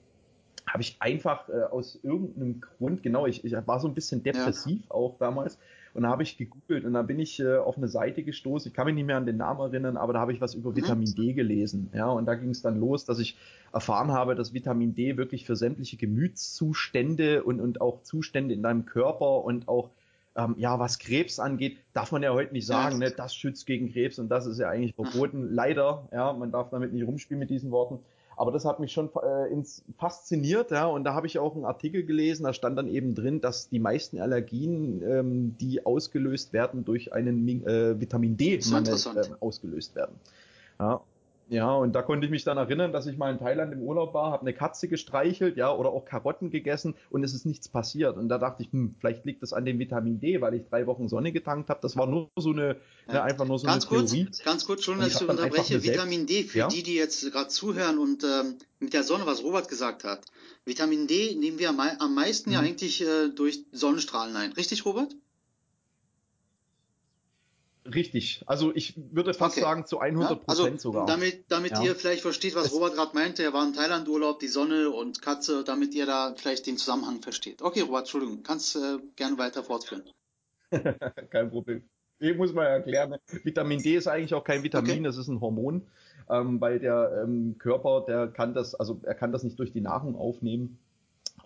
habe 0.67 0.83
ich 0.83 0.97
einfach 0.99 1.49
äh, 1.49 1.63
aus 1.63 1.99
irgendeinem 2.03 2.61
Grund, 2.61 3.03
genau, 3.03 3.25
ich, 3.25 3.43
ich 3.43 3.53
war 3.65 3.79
so 3.79 3.87
ein 3.87 3.93
bisschen 3.93 4.23
depressiv 4.23 4.81
ja. 4.83 4.91
auch 4.91 5.17
damals 5.17 5.57
und 5.93 6.03
da 6.03 6.09
habe 6.09 6.23
ich 6.23 6.37
gegoogelt 6.37 6.85
und 6.85 6.93
da 6.93 7.01
bin 7.01 7.19
ich 7.19 7.39
äh, 7.39 7.57
auf 7.57 7.77
eine 7.77 7.87
Seite 7.87 8.23
gestoßen, 8.23 8.69
ich 8.69 8.75
kann 8.75 8.85
mich 8.85 8.95
nicht 8.95 9.05
mehr 9.05 9.17
an 9.17 9.25
den 9.25 9.37
Namen 9.37 9.59
erinnern, 9.59 9.97
aber 9.97 10.13
da 10.13 10.19
habe 10.19 10.33
ich 10.33 10.41
was 10.41 10.53
über 10.53 10.71
mhm. 10.71 10.75
Vitamin 10.77 11.13
D 11.15 11.33
gelesen, 11.33 11.89
ja, 11.93 12.09
und 12.09 12.25
da 12.25 12.35
ging 12.35 12.49
es 12.49 12.61
dann 12.61 12.79
los, 12.79 13.05
dass 13.05 13.19
ich 13.19 13.37
erfahren 13.73 14.11
habe, 14.11 14.35
dass 14.35 14.53
Vitamin 14.53 14.93
D 14.93 15.17
wirklich 15.17 15.45
für 15.45 15.55
sämtliche 15.55 15.97
Gemütszustände 15.97 17.43
und, 17.43 17.59
und 17.59 17.81
auch 17.81 18.03
Zustände 18.03 18.53
in 18.53 18.63
deinem 18.63 18.85
Körper 18.85 19.43
und 19.43 19.67
auch 19.67 19.89
ähm, 20.35 20.55
ja, 20.57 20.79
was 20.79 20.99
Krebs 20.99 21.39
angeht, 21.39 21.77
darf 21.93 22.11
man 22.11 22.23
ja 22.23 22.33
heute 22.33 22.53
nicht 22.53 22.65
sagen, 22.65 22.99
ne, 22.99 23.11
das 23.11 23.35
schützt 23.35 23.65
gegen 23.65 23.91
Krebs 23.91 24.17
und 24.17 24.29
das 24.29 24.45
ist 24.45 24.59
ja 24.59 24.69
eigentlich 24.69 24.95
verboten. 24.95 25.53
Leider, 25.53 26.07
ja, 26.11 26.31
man 26.33 26.51
darf 26.51 26.69
damit 26.69 26.93
nicht 26.93 27.05
rumspielen 27.05 27.39
mit 27.39 27.49
diesen 27.49 27.71
Worten. 27.71 27.99
Aber 28.41 28.51
das 28.51 28.65
hat 28.65 28.79
mich 28.79 28.91
schon 28.91 29.11
äh, 29.21 29.53
ins, 29.53 29.83
fasziniert, 29.99 30.71
ja. 30.71 30.87
Und 30.87 31.03
da 31.03 31.13
habe 31.13 31.27
ich 31.27 31.37
auch 31.37 31.53
einen 31.53 31.63
Artikel 31.63 32.03
gelesen, 32.03 32.45
da 32.45 32.53
stand 32.53 32.75
dann 32.75 32.87
eben 32.87 33.13
drin, 33.13 33.39
dass 33.39 33.69
die 33.69 33.77
meisten 33.77 34.19
Allergien, 34.19 35.03
ähm, 35.03 35.57
die 35.59 35.85
ausgelöst 35.85 36.51
werden 36.51 36.83
durch 36.83 37.13
einen 37.13 37.47
äh, 37.67 38.01
Vitamin 38.01 38.37
D-Mangel 38.37 38.95
äh, 38.95 39.29
ausgelöst 39.41 39.95
werden. 39.95 40.15
Ja. 40.79 41.01
Ja, 41.51 41.73
und 41.73 41.91
da 41.91 42.01
konnte 42.01 42.23
ich 42.23 42.31
mich 42.31 42.45
dann 42.45 42.55
erinnern, 42.55 42.93
dass 42.93 43.07
ich 43.07 43.17
mal 43.17 43.29
in 43.29 43.37
Thailand 43.37 43.73
im 43.73 43.81
Urlaub 43.81 44.13
war, 44.13 44.31
habe 44.31 44.43
eine 44.43 44.53
Katze 44.53 44.87
gestreichelt, 44.87 45.57
ja, 45.57 45.75
oder 45.75 45.89
auch 45.89 46.05
Karotten 46.05 46.49
gegessen 46.49 46.95
und 47.09 47.25
es 47.25 47.33
ist 47.33 47.45
nichts 47.45 47.67
passiert. 47.67 48.15
Und 48.15 48.29
da 48.29 48.37
dachte 48.37 48.63
ich, 48.63 48.71
hm, 48.71 48.95
vielleicht 48.99 49.25
liegt 49.25 49.43
das 49.43 49.51
an 49.51 49.65
dem 49.65 49.77
Vitamin 49.77 50.21
D, 50.21 50.39
weil 50.39 50.53
ich 50.53 50.63
drei 50.69 50.87
Wochen 50.87 51.09
Sonne 51.09 51.33
getankt 51.33 51.69
habe. 51.69 51.81
Das 51.81 51.97
war 51.97 52.07
nur 52.07 52.29
so 52.37 52.51
eine, 52.51 52.77
ja. 53.07 53.15
ne, 53.15 53.23
einfach 53.23 53.45
nur 53.45 53.59
so 53.59 53.67
ganz 53.67 53.85
eine 53.85 53.97
kurz, 53.97 54.11
Theorie. 54.11 54.29
Ganz 54.45 54.65
kurz, 54.65 54.85
schon, 54.85 54.99
dass 54.99 55.21
ich 55.21 55.27
unterbreche. 55.27 55.83
Vitamin 55.83 56.25
D, 56.25 56.43
für 56.43 56.59
ja? 56.59 56.67
die, 56.69 56.83
die 56.83 56.95
jetzt 56.95 57.29
gerade 57.33 57.49
zuhören 57.49 57.97
und 57.97 58.23
ähm, 58.23 58.55
mit 58.79 58.93
der 58.93 59.03
Sonne, 59.03 59.25
was 59.25 59.43
Robert 59.43 59.67
gesagt 59.67 60.05
hat. 60.05 60.23
Vitamin 60.63 61.07
D 61.07 61.35
nehmen 61.35 61.59
wir 61.59 61.69
am 61.69 62.15
meisten 62.15 62.51
mhm. 62.51 62.53
ja 62.53 62.59
eigentlich 62.61 63.01
äh, 63.01 63.27
durch 63.27 63.65
Sonnenstrahlen 63.73 64.37
ein. 64.37 64.53
Richtig, 64.53 64.85
Robert? 64.85 65.13
Richtig. 67.85 68.43
Also 68.45 68.71
ich 68.75 68.93
würde 69.11 69.33
fast 69.33 69.57
okay. 69.57 69.65
sagen 69.65 69.85
zu 69.85 69.99
100 69.99 70.45
Prozent 70.45 70.65
ja? 70.65 70.71
also, 70.73 70.77
sogar. 70.77 71.05
Damit, 71.07 71.45
damit 71.47 71.71
ja. 71.71 71.83
ihr 71.83 71.95
vielleicht 71.95 72.21
versteht, 72.21 72.55
was 72.55 72.67
es 72.67 72.73
Robert 72.73 72.93
gerade 72.93 73.15
meinte, 73.15 73.43
er 73.43 73.53
war 73.53 73.65
im 73.65 73.73
Thailand-Urlaub, 73.73 74.39
die 74.39 74.47
Sonne 74.47 74.91
und 74.91 75.21
Katze, 75.21 75.63
damit 75.63 75.95
ihr 75.95 76.05
da 76.05 76.35
vielleicht 76.37 76.67
den 76.67 76.77
Zusammenhang 76.77 77.21
versteht. 77.21 77.61
Okay, 77.61 77.81
Robert, 77.81 78.01
Entschuldigung, 78.01 78.43
kannst 78.43 78.75
äh, 78.75 78.99
gerne 79.15 79.37
weiter 79.39 79.63
fortführen. 79.63 80.03
kein 81.29 81.49
Problem. 81.49 81.83
Ich 82.19 82.37
muss 82.37 82.53
mal 82.53 82.65
erklären. 82.65 83.15
Vitamin 83.43 83.81
D 83.81 83.95
ist 83.95 84.07
eigentlich 84.07 84.35
auch 84.35 84.43
kein 84.43 84.61
Vitamin, 84.61 84.91
okay. 84.91 85.03
das 85.03 85.17
ist 85.17 85.27
ein 85.27 85.41
Hormon, 85.41 85.87
ähm, 86.29 86.61
weil 86.61 86.79
der 86.79 87.23
ähm, 87.23 87.55
Körper, 87.57 88.05
der 88.07 88.27
kann 88.27 88.53
das, 88.53 88.75
also 88.75 88.99
er 89.03 89.15
kann 89.15 89.31
das 89.31 89.43
nicht 89.43 89.57
durch 89.57 89.73
die 89.73 89.81
Nahrung 89.81 90.15
aufnehmen 90.15 90.77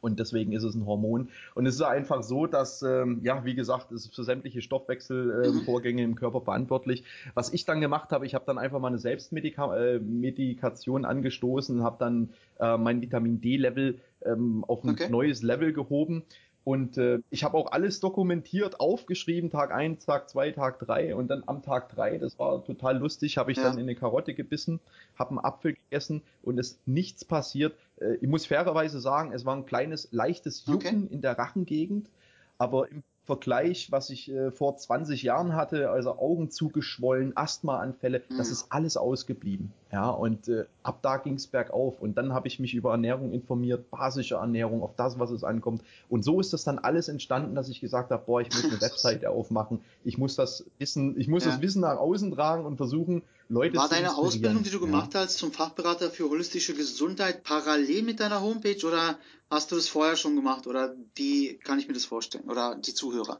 und 0.06 0.20
deswegen 0.20 0.52
ist 0.52 0.64
es 0.64 0.76
ein 0.76 0.86
Hormon. 0.86 1.30
Und 1.56 1.66
es 1.66 1.76
ist 1.76 1.82
einfach 1.82 2.22
so, 2.22 2.46
dass, 2.46 2.84
ähm, 2.84 3.22
ja, 3.24 3.44
wie 3.44 3.56
gesagt, 3.56 3.92
es 3.92 4.06
ist 4.06 4.16
für 4.16 4.24
sämtliche 4.24 4.62
Stoffwechselvorgänge 4.62 6.04
ähm, 6.04 6.12
im 6.12 6.16
Körper 6.16 6.42
verantwortlich. 6.42 7.04
Was 7.34 7.52
ich 7.52 7.66
dann 7.66 7.82
gemacht 7.82 8.12
habe, 8.12 8.28
ich 8.28 8.36
habe 8.36 8.46
dann 8.46 8.60
einfach 8.60 8.80
mal 8.80 8.90
eine 8.90 9.00
Selbstmedikation 9.00 11.04
äh, 11.04 11.08
angestoßen, 11.08 11.82
habe 11.82 11.96
dann 12.00 12.30
äh, 12.60 12.78
mein 12.78 13.02
Vitamin 13.02 13.42
D-Level 13.42 14.00
ähm, 14.24 14.64
auf 14.68 14.84
ein 14.84 14.92
okay. 14.92 15.10
neues 15.10 15.42
Level 15.42 15.74
gehoben 15.74 16.24
und 16.66 16.98
äh, 16.98 17.20
ich 17.30 17.44
habe 17.44 17.56
auch 17.58 17.72
alles 17.72 18.00
dokumentiert, 18.00 18.80
aufgeschrieben, 18.80 19.52
Tag 19.52 19.72
1, 19.72 20.04
Tag 20.08 20.28
2, 20.32 20.52
Tag 20.52 20.80
3 20.80 21.16
und 21.16 21.28
dann 21.28 21.44
am 21.46 21.62
Tag 21.62 21.90
3, 21.90 22.18
das 22.18 22.40
war 22.40 22.66
total 22.66 22.98
lustig, 22.98 23.38
habe 23.38 23.52
ich 23.52 23.58
ja. 23.60 23.66
dann 23.66 23.76
in 23.76 23.84
eine 23.84 23.94
Karotte 23.94 24.34
gebissen, 24.34 24.80
habe 25.18 25.30
einen 25.30 25.40
Apfel 25.40 25.74
gegessen 25.74 26.24
und 26.42 26.58
es 26.58 26.72
ist 26.72 26.88
nichts 26.88 27.24
passiert. 27.24 27.78
Äh, 28.02 28.16
ich 28.16 28.28
muss 28.28 28.48
fairerweise 28.48 29.00
sagen, 29.00 29.32
es 29.32 29.46
war 29.46 29.56
ein 29.56 29.68
kleines, 29.68 30.08
leichtes 30.12 30.66
Jucken 30.66 31.04
okay. 31.04 31.14
in 31.14 31.22
der 31.22 31.38
Rachengegend, 31.38 32.10
aber 32.58 32.90
im 32.90 33.04
Vergleich, 33.26 33.92
was 33.92 34.12
ich 34.12 34.32
äh, 34.32 34.52
vor 34.52 34.78
20 34.78 35.24
Jahren 35.24 35.56
hatte, 35.56 35.90
also 35.90 36.20
Augen 36.20 36.52
zugeschwollen, 36.52 37.36
Asthmaanfälle, 37.36 38.22
mhm. 38.30 38.38
das 38.38 38.52
ist 38.52 38.68
alles 38.70 38.98
ausgeblieben. 38.98 39.74
Ja, 39.92 40.10
und 40.10 40.48
äh, 40.48 40.66
ab 40.84 41.00
da 41.02 41.18
ging 41.18 41.36
es 41.36 41.48
bergauf. 41.48 42.02
Und 42.02 42.18
dann 42.18 42.34
habe 42.34 42.48
ich 42.48 42.60
mich 42.60 42.74
über 42.74 42.92
Ernährung 42.92 43.32
informiert, 43.32 43.90
basische 43.90 44.36
Ernährung, 44.36 44.84
auf 44.84 44.96
das, 44.96 45.18
was 45.18 45.32
es 45.32 45.44
ankommt. 45.44 45.84
Und 46.10 46.24
so 46.24 46.40
ist 46.40 46.54
das 46.54 46.64
dann 46.66 46.80
alles 46.80 47.08
entstanden, 47.08 47.56
dass 47.56 47.70
ich 47.70 47.82
gesagt 47.82 48.12
habe, 48.12 48.24
boah, 48.26 48.42
ich 48.42 48.50
muss 48.50 48.66
eine 48.66 48.74
Webseite 48.82 49.30
aufmachen, 49.30 49.80
ich 50.04 50.18
muss 50.18 50.36
das 50.36 50.66
Wissen, 50.78 51.20
ich 51.20 51.28
muss 51.28 51.46
ja. 51.46 51.52
das 51.52 51.62
Wissen 51.62 51.82
nach 51.82 51.98
außen 51.98 52.32
tragen 52.32 52.66
und 52.66 52.78
versuchen, 52.78 53.24
Leute 53.48 53.78
War 53.78 53.90
deine 53.90 54.16
Ausbildung, 54.16 54.64
die 54.64 54.72
du 54.72 54.80
gemacht 54.80 55.14
ja. 55.14 55.22
hast 55.22 55.38
zum 55.38 55.52
Fachberater 55.52 56.10
für 56.10 56.30
holistische 56.30 56.74
Gesundheit, 56.74 57.44
parallel 57.44 58.02
mit 58.02 58.20
deiner 58.20 58.42
Homepage 58.42 58.86
oder 58.86 59.20
hast 59.50 59.72
du 59.72 59.76
das 59.76 59.88
vorher 59.88 60.16
schon 60.16 60.36
gemacht 60.36 60.66
oder 60.66 60.96
wie 61.16 61.58
kann 61.58 61.78
ich 61.78 61.88
mir 61.88 61.94
das 61.94 62.06
vorstellen 62.06 62.50
oder 62.50 62.76
die 62.76 62.94
Zuhörer? 62.94 63.40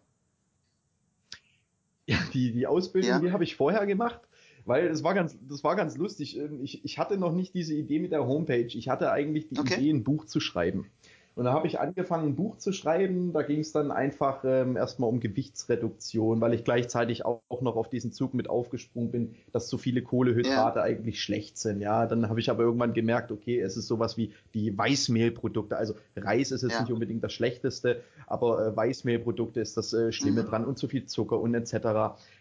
Ja, 2.06 2.20
die, 2.34 2.52
die 2.52 2.68
Ausbildung, 2.68 3.10
ja. 3.10 3.20
die 3.20 3.32
habe 3.32 3.44
ich 3.44 3.56
vorher 3.56 3.88
gemacht, 3.88 4.22
weil 4.66 4.88
es 4.88 5.04
war 5.04 5.16
ganz, 5.16 5.36
das 5.42 5.64
war 5.64 5.76
ganz 5.76 5.98
lustig. 5.98 6.40
Ich, 6.62 6.86
ich 6.86 7.00
hatte 7.00 7.18
noch 7.18 7.34
nicht 7.34 7.56
diese 7.56 7.74
Idee 7.74 8.00
mit 8.00 8.12
der 8.12 8.28
Homepage. 8.28 8.68
Ich 8.68 8.90
hatte 8.90 9.12
eigentlich 9.12 9.48
die 9.48 9.58
okay. 9.58 9.76
Idee, 9.76 9.90
ein 9.90 10.04
Buch 10.04 10.26
zu 10.26 10.40
schreiben. 10.40 10.92
Und 11.36 11.44
da 11.44 11.52
habe 11.52 11.68
ich 11.68 11.82
angefangen, 11.82 12.30
ein 12.30 12.36
Buch 12.36 12.58
zu 12.58 12.72
schreiben. 12.72 13.34
Da 13.34 13.42
ging 13.42 13.60
es 13.60 13.74
dann 13.74 13.92
einfach 13.92 14.46
ähm, 14.46 14.78
erstmal 14.78 15.10
um 15.10 15.20
Gewichtsreduktion, 15.20 16.40
weil 16.40 16.54
ich 16.54 16.64
gleichzeitig 16.64 17.26
auch, 17.26 17.42
auch, 17.50 17.62
noch 17.62 17.76
auf 17.76 17.90
diesen 17.90 18.14
Zug 18.14 18.34
mit 18.34 18.50
aufgesprungen 18.50 19.12
bin, 19.12 19.36
dass 19.52 19.68
so 19.68 19.78
viele 19.78 20.02
Kohlehydrate 20.02 20.80
ja. 20.80 20.86
eigentlich 20.86 21.22
schlecht 21.22 21.58
sind. 21.58 21.82
Ja, 21.82 22.06
dann 22.06 22.30
habe 22.30 22.40
ich 22.40 22.50
aber 22.50 22.64
irgendwann 22.64 22.94
gemerkt, 22.94 23.34
okay, 23.34 23.60
es 23.60 23.76
ist 23.76 23.88
sowas 23.88 24.16
wie 24.16 24.32
die 24.54 24.78
Weißmehlprodukte. 24.78 25.76
Also 25.76 25.96
Reis 26.16 26.52
ist 26.52 26.62
jetzt 26.62 26.74
ja. 26.74 26.82
nicht 26.82 26.94
unbedingt 26.94 27.22
das 27.22 27.34
Schlechteste, 27.34 28.02
aber 28.28 28.68
äh, 28.68 28.76
Weißmehlprodukte 28.76 29.60
ist 29.60 29.76
das 29.76 29.92
äh, 29.92 30.14
Schlimme 30.14 30.44
mhm. 30.44 30.48
dran 30.48 30.66
und 30.66 30.78
zu 30.78 30.88
viel 30.88 31.06
Zucker 31.06 31.38
und 31.42 31.54
etc. 31.54 31.76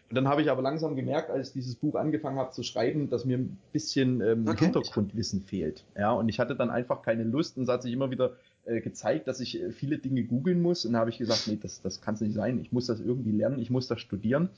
Und 0.09 0.15
dann 0.15 0.29
habe 0.29 0.41
ich 0.41 0.49
aber 0.49 0.61
langsam 0.61 0.95
gemerkt, 0.95 1.31
als 1.31 1.49
ich 1.49 1.53
dieses 1.53 1.75
Buch 1.75 1.95
angefangen 1.95 2.37
habe 2.37 2.51
zu 2.51 2.63
schreiben, 2.63 3.09
dass 3.09 3.25
mir 3.25 3.39
ein 3.39 3.57
bisschen 3.73 4.21
ähm, 4.21 4.47
okay. 4.47 4.65
Hintergrundwissen 4.65 5.41
fehlt. 5.41 5.83
Ja, 5.97 6.13
und 6.13 6.29
ich 6.29 6.39
hatte 6.39 6.55
dann 6.55 6.69
einfach 6.69 7.01
keine 7.01 7.23
Lust 7.23 7.57
und 7.57 7.63
es 7.63 7.69
hat 7.69 7.81
sich 7.81 7.91
immer 7.91 8.09
wieder 8.11 8.37
äh, 8.65 8.81
gezeigt, 8.81 9.27
dass 9.27 9.39
ich 9.39 9.61
äh, 9.61 9.71
viele 9.71 9.97
Dinge 9.97 10.23
googeln 10.23 10.61
muss. 10.61 10.85
Und 10.85 10.93
da 10.93 10.99
habe 10.99 11.09
ich 11.09 11.17
gesagt, 11.17 11.47
nee, 11.47 11.57
das, 11.61 11.81
das 11.81 12.01
kann 12.01 12.15
es 12.15 12.21
nicht 12.21 12.33
sein. 12.33 12.59
Ich 12.59 12.71
muss 12.71 12.87
das 12.87 12.99
irgendwie 12.99 13.31
lernen, 13.31 13.59
ich 13.59 13.69
muss 13.69 13.87
das 13.87 13.99
studieren. 13.99 14.49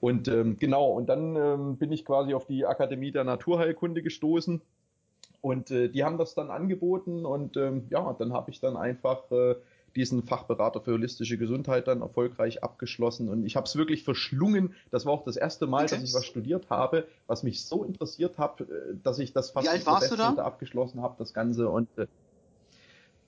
Und 0.00 0.28
ähm, 0.28 0.56
genau, 0.58 0.92
und 0.92 1.08
dann 1.08 1.36
ähm, 1.36 1.76
bin 1.76 1.92
ich 1.92 2.04
quasi 2.04 2.34
auf 2.34 2.46
die 2.46 2.64
Akademie 2.64 3.12
der 3.12 3.24
Naturheilkunde 3.24 4.02
gestoßen. 4.02 4.60
Und 5.42 5.70
äh, 5.70 5.88
die 5.88 6.04
haben 6.04 6.18
das 6.18 6.34
dann 6.34 6.50
angeboten 6.50 7.24
und 7.24 7.56
ähm, 7.56 7.86
ja, 7.88 8.14
dann 8.18 8.32
habe 8.34 8.50
ich 8.50 8.60
dann 8.60 8.76
einfach 8.76 9.30
äh, 9.30 9.54
diesen 9.96 10.22
Fachberater 10.22 10.80
für 10.80 10.92
holistische 10.92 11.38
Gesundheit 11.38 11.88
dann 11.88 12.02
erfolgreich 12.02 12.62
abgeschlossen 12.62 13.28
und 13.28 13.44
ich 13.44 13.56
habe 13.56 13.66
es 13.66 13.74
wirklich 13.74 14.04
verschlungen. 14.04 14.74
Das 14.90 15.06
war 15.06 15.12
auch 15.12 15.24
das 15.24 15.36
erste 15.36 15.66
Mal, 15.66 15.84
okay. 15.84 15.96
dass 15.96 16.04
ich 16.04 16.14
was 16.14 16.26
studiert 16.26 16.68
habe, 16.70 17.06
was 17.26 17.42
mich 17.42 17.64
so 17.64 17.84
interessiert 17.84 18.38
hat, 18.38 18.60
äh, 18.60 18.66
dass 19.02 19.18
ich 19.18 19.32
das 19.32 19.50
fast 19.50 19.66
Wie 19.66 19.70
alt 19.70 19.86
warst 19.86 20.12
du 20.12 20.16
da? 20.16 20.34
abgeschlossen 20.34 21.00
habe, 21.00 21.14
das 21.18 21.32
Ganze 21.32 21.68
und 21.68 21.88
äh, 21.98 22.06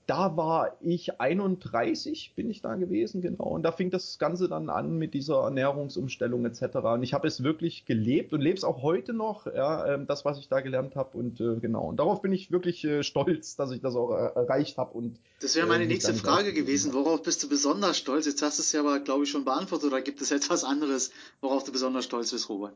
da 0.05 0.35
war 0.35 0.77
ich 0.81 1.19
31, 1.21 2.33
bin 2.35 2.49
ich 2.49 2.61
da 2.61 2.75
gewesen, 2.75 3.21
genau. 3.21 3.45
Und 3.45 3.63
da 3.63 3.71
fing 3.71 3.89
das 3.89 4.19
Ganze 4.19 4.49
dann 4.49 4.69
an 4.69 4.97
mit 4.97 5.13
dieser 5.13 5.43
Ernährungsumstellung 5.43 6.45
etc. 6.45 6.77
Und 6.77 7.03
ich 7.03 7.13
habe 7.13 7.27
es 7.27 7.43
wirklich 7.43 7.85
gelebt 7.85 8.33
und 8.33 8.41
lebe 8.41 8.57
es 8.57 8.63
auch 8.63 8.81
heute 8.81 9.13
noch, 9.13 9.47
ja, 9.47 9.93
ähm, 9.93 10.05
das, 10.05 10.25
was 10.25 10.39
ich 10.39 10.49
da 10.49 10.59
gelernt 10.61 10.95
habe. 10.95 11.17
Und 11.17 11.39
äh, 11.39 11.55
genau. 11.59 11.87
Und 11.87 11.97
darauf 11.97 12.21
bin 12.21 12.33
ich 12.33 12.51
wirklich 12.51 12.83
äh, 12.83 13.03
stolz, 13.03 13.55
dass 13.55 13.71
ich 13.71 13.81
das 13.81 13.95
auch 13.95 14.11
äh, 14.11 14.35
erreicht 14.35 14.77
habe. 14.77 14.97
Und 14.97 15.19
das 15.39 15.55
wäre 15.55 15.67
meine 15.67 15.85
äh, 15.85 15.87
nächste 15.87 16.13
Frage 16.13 16.53
gewesen. 16.53 16.93
Worauf 16.93 17.23
bist 17.23 17.41
du 17.43 17.49
besonders 17.49 17.97
stolz? 17.97 18.25
Jetzt 18.25 18.41
hast 18.41 18.59
du 18.59 18.61
es 18.61 18.71
ja 18.71 18.81
aber, 18.81 18.99
glaube 18.99 19.23
ich, 19.23 19.29
schon 19.29 19.45
beantwortet. 19.45 19.87
Oder 19.87 20.01
gibt 20.01 20.21
es 20.21 20.31
etwas 20.31 20.63
anderes, 20.63 21.11
worauf 21.39 21.63
du 21.63 21.71
besonders 21.71 22.05
stolz 22.05 22.31
bist, 22.31 22.49
Robert? 22.49 22.75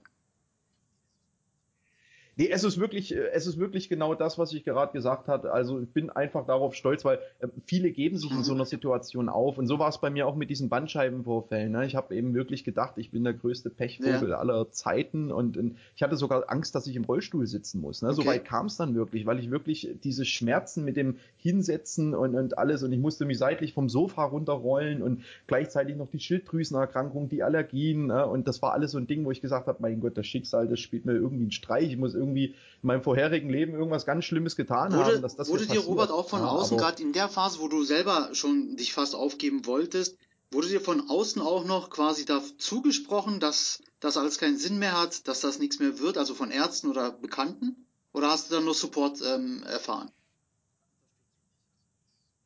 Nee, 2.37 2.49
es 2.51 2.63
ist 2.63 2.79
wirklich, 2.79 3.15
äh, 3.15 3.29
es 3.33 3.47
ist 3.47 3.57
wirklich 3.57 3.89
genau 3.89 4.13
das, 4.13 4.37
was 4.37 4.53
ich 4.53 4.63
gerade 4.63 4.93
gesagt 4.93 5.27
habe. 5.27 5.51
Also 5.51 5.81
ich 5.81 5.89
bin 5.89 6.11
einfach 6.11 6.45
darauf 6.45 6.75
stolz, 6.75 7.03
weil 7.03 7.17
äh, 7.39 7.47
viele 7.65 7.91
geben 7.91 8.17
sich 8.17 8.31
in 8.31 8.43
so 8.43 8.53
einer 8.53 8.65
Situation 8.65 9.27
auf. 9.27 9.57
Und 9.57 9.65
so 9.65 9.79
war 9.79 9.89
es 9.89 9.97
bei 9.97 10.11
mir 10.11 10.27
auch 10.27 10.35
mit 10.35 10.51
diesen 10.51 10.69
Bandscheibenvorfällen. 10.69 11.71
Ne? 11.71 11.87
Ich 11.87 11.95
habe 11.95 12.15
eben 12.15 12.35
wirklich 12.35 12.63
gedacht, 12.63 12.93
ich 12.97 13.09
bin 13.09 13.23
der 13.23 13.33
größte 13.33 13.71
Pechvogel 13.71 14.29
ja. 14.29 14.37
aller 14.37 14.69
Zeiten 14.69 15.31
und, 15.31 15.57
und, 15.57 15.77
ich 15.95 16.03
hatte 16.03 16.15
sogar 16.15 16.43
Angst, 16.47 16.75
dass 16.75 16.85
ich 16.85 16.95
im 16.95 17.05
Rollstuhl 17.05 17.47
sitzen 17.47 17.81
muss. 17.81 18.03
Ne? 18.03 18.09
Okay. 18.09 18.15
So 18.15 18.25
weit 18.27 18.45
kam 18.45 18.67
es 18.67 18.77
dann 18.77 18.93
wirklich, 18.93 19.25
weil 19.25 19.39
ich 19.39 19.49
wirklich 19.49 19.89
diese 20.03 20.23
Schmerzen 20.23 20.85
mit 20.85 20.95
dem 20.95 21.17
Hinsetzen 21.37 22.13
und, 22.13 22.35
und 22.35 22.57
alles 22.59 22.83
und 22.83 22.91
ich 22.91 22.99
musste 22.99 23.25
mich 23.25 23.39
seitlich 23.39 23.73
vom 23.73 23.89
Sofa 23.89 24.25
runterrollen 24.25 25.01
und 25.01 25.23
gleichzeitig 25.47 25.95
noch 25.95 26.09
die 26.11 26.19
Schilddrüsenerkrankung, 26.19 27.29
die 27.29 27.41
Allergien 27.41 28.07
ne? 28.07 28.27
und 28.27 28.47
das 28.47 28.61
war 28.61 28.73
alles 28.73 28.91
so 28.91 28.99
ein 28.99 29.07
Ding, 29.07 29.25
wo 29.25 29.31
ich 29.31 29.41
gesagt 29.41 29.65
habe, 29.65 29.79
mein 29.81 30.01
Gott, 30.01 30.17
das 30.17 30.27
Schicksal, 30.27 30.67
das 30.67 30.79
spielt 30.79 31.05
mir 31.05 31.13
irgendwie 31.13 31.45
einen 31.45 31.51
Streich. 31.51 31.89
Ich 31.89 31.97
muss 31.97 32.13
irgendwie 32.13 32.26
irgendwie 32.27 32.55
in 32.81 32.87
meinem 32.87 33.01
vorherigen 33.01 33.49
Leben 33.49 33.73
irgendwas 33.73 34.05
ganz 34.05 34.25
Schlimmes 34.25 34.55
getan 34.55 34.93
wurde, 34.93 35.15
haben, 35.15 35.21
dass 35.21 35.35
das 35.35 35.49
Wurde 35.49 35.65
dir 35.65 35.79
Robert 35.79 36.11
auch 36.11 36.29
von 36.29 36.41
ja, 36.41 36.47
außen, 36.47 36.77
gerade 36.77 37.01
in 37.01 37.13
der 37.13 37.29
Phase, 37.29 37.59
wo 37.59 37.67
du 37.67 37.83
selber 37.83 38.29
schon 38.33 38.75
dich 38.75 38.93
fast 38.93 39.15
aufgeben 39.15 39.65
wolltest, 39.65 40.17
wurde 40.51 40.67
dir 40.67 40.81
von 40.81 41.09
außen 41.09 41.41
auch 41.41 41.65
noch 41.65 41.89
quasi 41.89 42.25
da 42.25 42.41
zugesprochen, 42.57 43.39
dass 43.39 43.81
das 43.99 44.17
alles 44.17 44.37
keinen 44.37 44.57
Sinn 44.57 44.79
mehr 44.79 44.99
hat, 44.99 45.27
dass 45.27 45.41
das 45.41 45.59
nichts 45.59 45.79
mehr 45.79 45.99
wird, 45.99 46.17
also 46.17 46.33
von 46.33 46.51
Ärzten 46.51 46.87
oder 46.87 47.11
Bekannten? 47.11 47.87
Oder 48.13 48.29
hast 48.29 48.49
du 48.49 48.55
dann 48.55 48.65
nur 48.65 48.73
Support 48.73 49.21
ähm, 49.21 49.63
erfahren? 49.63 50.11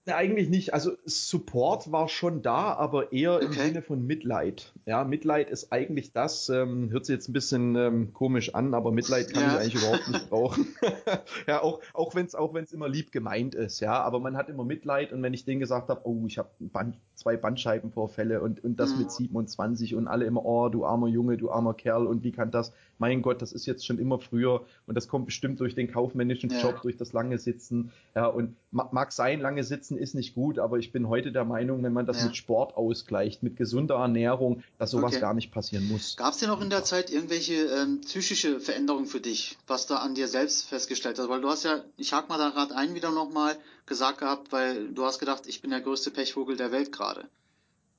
Eigentlich 0.07 0.49
nicht. 0.49 0.73
Also 0.73 0.93
Support 1.05 1.91
war 1.91 2.09
schon 2.09 2.41
da, 2.41 2.73
aber 2.73 3.11
eher 3.11 3.35
okay. 3.35 3.45
im 3.45 3.53
Sinne 3.53 3.81
von 3.83 4.05
Mitleid. 4.05 4.73
Ja, 4.87 5.03
Mitleid 5.03 5.51
ist 5.51 5.71
eigentlich 5.71 6.11
das, 6.11 6.49
ähm, 6.49 6.89
hört 6.89 7.05
sich 7.05 7.13
jetzt 7.13 7.29
ein 7.29 7.33
bisschen 7.33 7.75
ähm, 7.75 8.11
komisch 8.11 8.55
an, 8.55 8.73
aber 8.73 8.91
Mitleid 8.91 9.31
kann 9.31 9.43
ja. 9.43 9.49
ich 9.49 9.59
eigentlich 9.59 9.75
überhaupt 9.75 10.07
nicht 10.09 10.29
brauchen. 10.29 10.67
ja, 11.47 11.61
auch, 11.61 11.81
auch 11.93 12.15
wenn 12.15 12.25
es 12.25 12.33
auch 12.33 12.55
wenn's 12.55 12.73
immer 12.73 12.89
lieb 12.89 13.11
gemeint 13.11 13.53
ist, 13.53 13.79
ja, 13.79 14.01
aber 14.01 14.19
man 14.19 14.35
hat 14.37 14.49
immer 14.49 14.65
Mitleid 14.65 15.13
und 15.13 15.21
wenn 15.21 15.35
ich 15.35 15.45
denen 15.45 15.59
gesagt 15.59 15.89
habe, 15.89 16.01
oh, 16.05 16.23
ich 16.25 16.39
habe 16.39 16.49
Band, 16.59 16.97
zwei 17.13 17.37
Bandscheibenvorfälle 17.37 18.41
und, 18.41 18.63
und 18.63 18.79
das 18.79 18.93
mhm. 18.93 18.99
mit 18.99 19.11
27 19.11 19.93
und 19.93 20.07
alle 20.07 20.25
immer, 20.25 20.43
oh, 20.43 20.69
du 20.69 20.83
armer 20.83 21.09
Junge, 21.09 21.37
du 21.37 21.51
armer 21.51 21.75
Kerl 21.75 22.07
und 22.07 22.23
wie 22.23 22.31
kann 22.31 22.49
das? 22.49 22.73
Mein 23.01 23.23
Gott, 23.23 23.41
das 23.41 23.51
ist 23.51 23.65
jetzt 23.65 23.83
schon 23.83 23.97
immer 23.97 24.19
früher 24.19 24.63
und 24.85 24.93
das 24.93 25.07
kommt 25.07 25.25
bestimmt 25.25 25.59
durch 25.59 25.73
den 25.73 25.91
kaufmännischen 25.91 26.51
ja. 26.51 26.61
Job, 26.61 26.83
durch 26.83 26.97
das 26.97 27.13
lange 27.13 27.39
Sitzen. 27.39 27.91
Ja, 28.13 28.27
und 28.27 28.55
mag 28.69 29.11
sein, 29.11 29.39
lange 29.39 29.63
Sitzen 29.63 29.97
ist 29.97 30.13
nicht 30.13 30.35
gut, 30.35 30.59
aber 30.59 30.77
ich 30.77 30.91
bin 30.91 31.09
heute 31.09 31.31
der 31.31 31.43
Meinung, 31.43 31.81
wenn 31.81 31.93
man 31.93 32.05
das 32.05 32.19
ja. 32.19 32.27
mit 32.27 32.35
Sport 32.35 32.77
ausgleicht, 32.77 33.41
mit 33.41 33.57
gesunder 33.57 33.95
Ernährung, 33.95 34.61
dass 34.77 34.91
sowas 34.91 35.13
okay. 35.13 35.21
gar 35.21 35.33
nicht 35.33 35.51
passieren 35.51 35.87
muss. 35.87 36.15
Gab 36.15 36.33
es 36.33 36.41
denn 36.41 36.51
auch 36.51 36.61
in 36.61 36.69
der 36.69 36.83
Zeit 36.83 37.09
irgendwelche 37.09 37.55
ähm, 37.55 38.01
psychische 38.01 38.59
Veränderungen 38.59 39.07
für 39.07 39.19
dich, 39.19 39.57
was 39.65 39.87
da 39.87 39.95
an 39.95 40.13
dir 40.13 40.27
selbst 40.27 40.69
festgestellt 40.69 41.17
hast? 41.17 41.27
Weil 41.27 41.41
du 41.41 41.49
hast 41.49 41.63
ja, 41.63 41.83
ich 41.97 42.13
hake 42.13 42.29
mal 42.29 42.37
da 42.37 42.51
gerade 42.51 42.75
ein 42.75 42.93
wieder 42.93 43.09
nochmal 43.09 43.57
gesagt 43.87 44.19
gehabt, 44.19 44.51
weil 44.51 44.89
du 44.89 45.05
hast 45.05 45.17
gedacht, 45.17 45.47
ich 45.47 45.59
bin 45.63 45.71
der 45.71 45.81
größte 45.81 46.11
Pechvogel 46.11 46.55
der 46.55 46.71
Welt 46.71 46.91
gerade. 46.91 47.27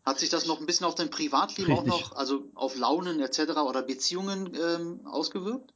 Hat 0.05 0.19
sich 0.19 0.31
das 0.31 0.47
noch 0.47 0.59
ein 0.59 0.67
bisschen 0.67 0.87
auf 0.87 0.97
dein 0.97 1.11
Privatleben 1.11 1.73
Richtig. 1.73 1.93
auch 1.93 2.01
noch, 2.01 2.17
also 2.17 2.45
auf 2.55 2.77
Launen 2.77 3.21
etc. 3.21 3.53
oder 3.69 3.83
Beziehungen 3.83 4.53
ähm, 4.61 5.01
ausgewirkt? 5.07 5.73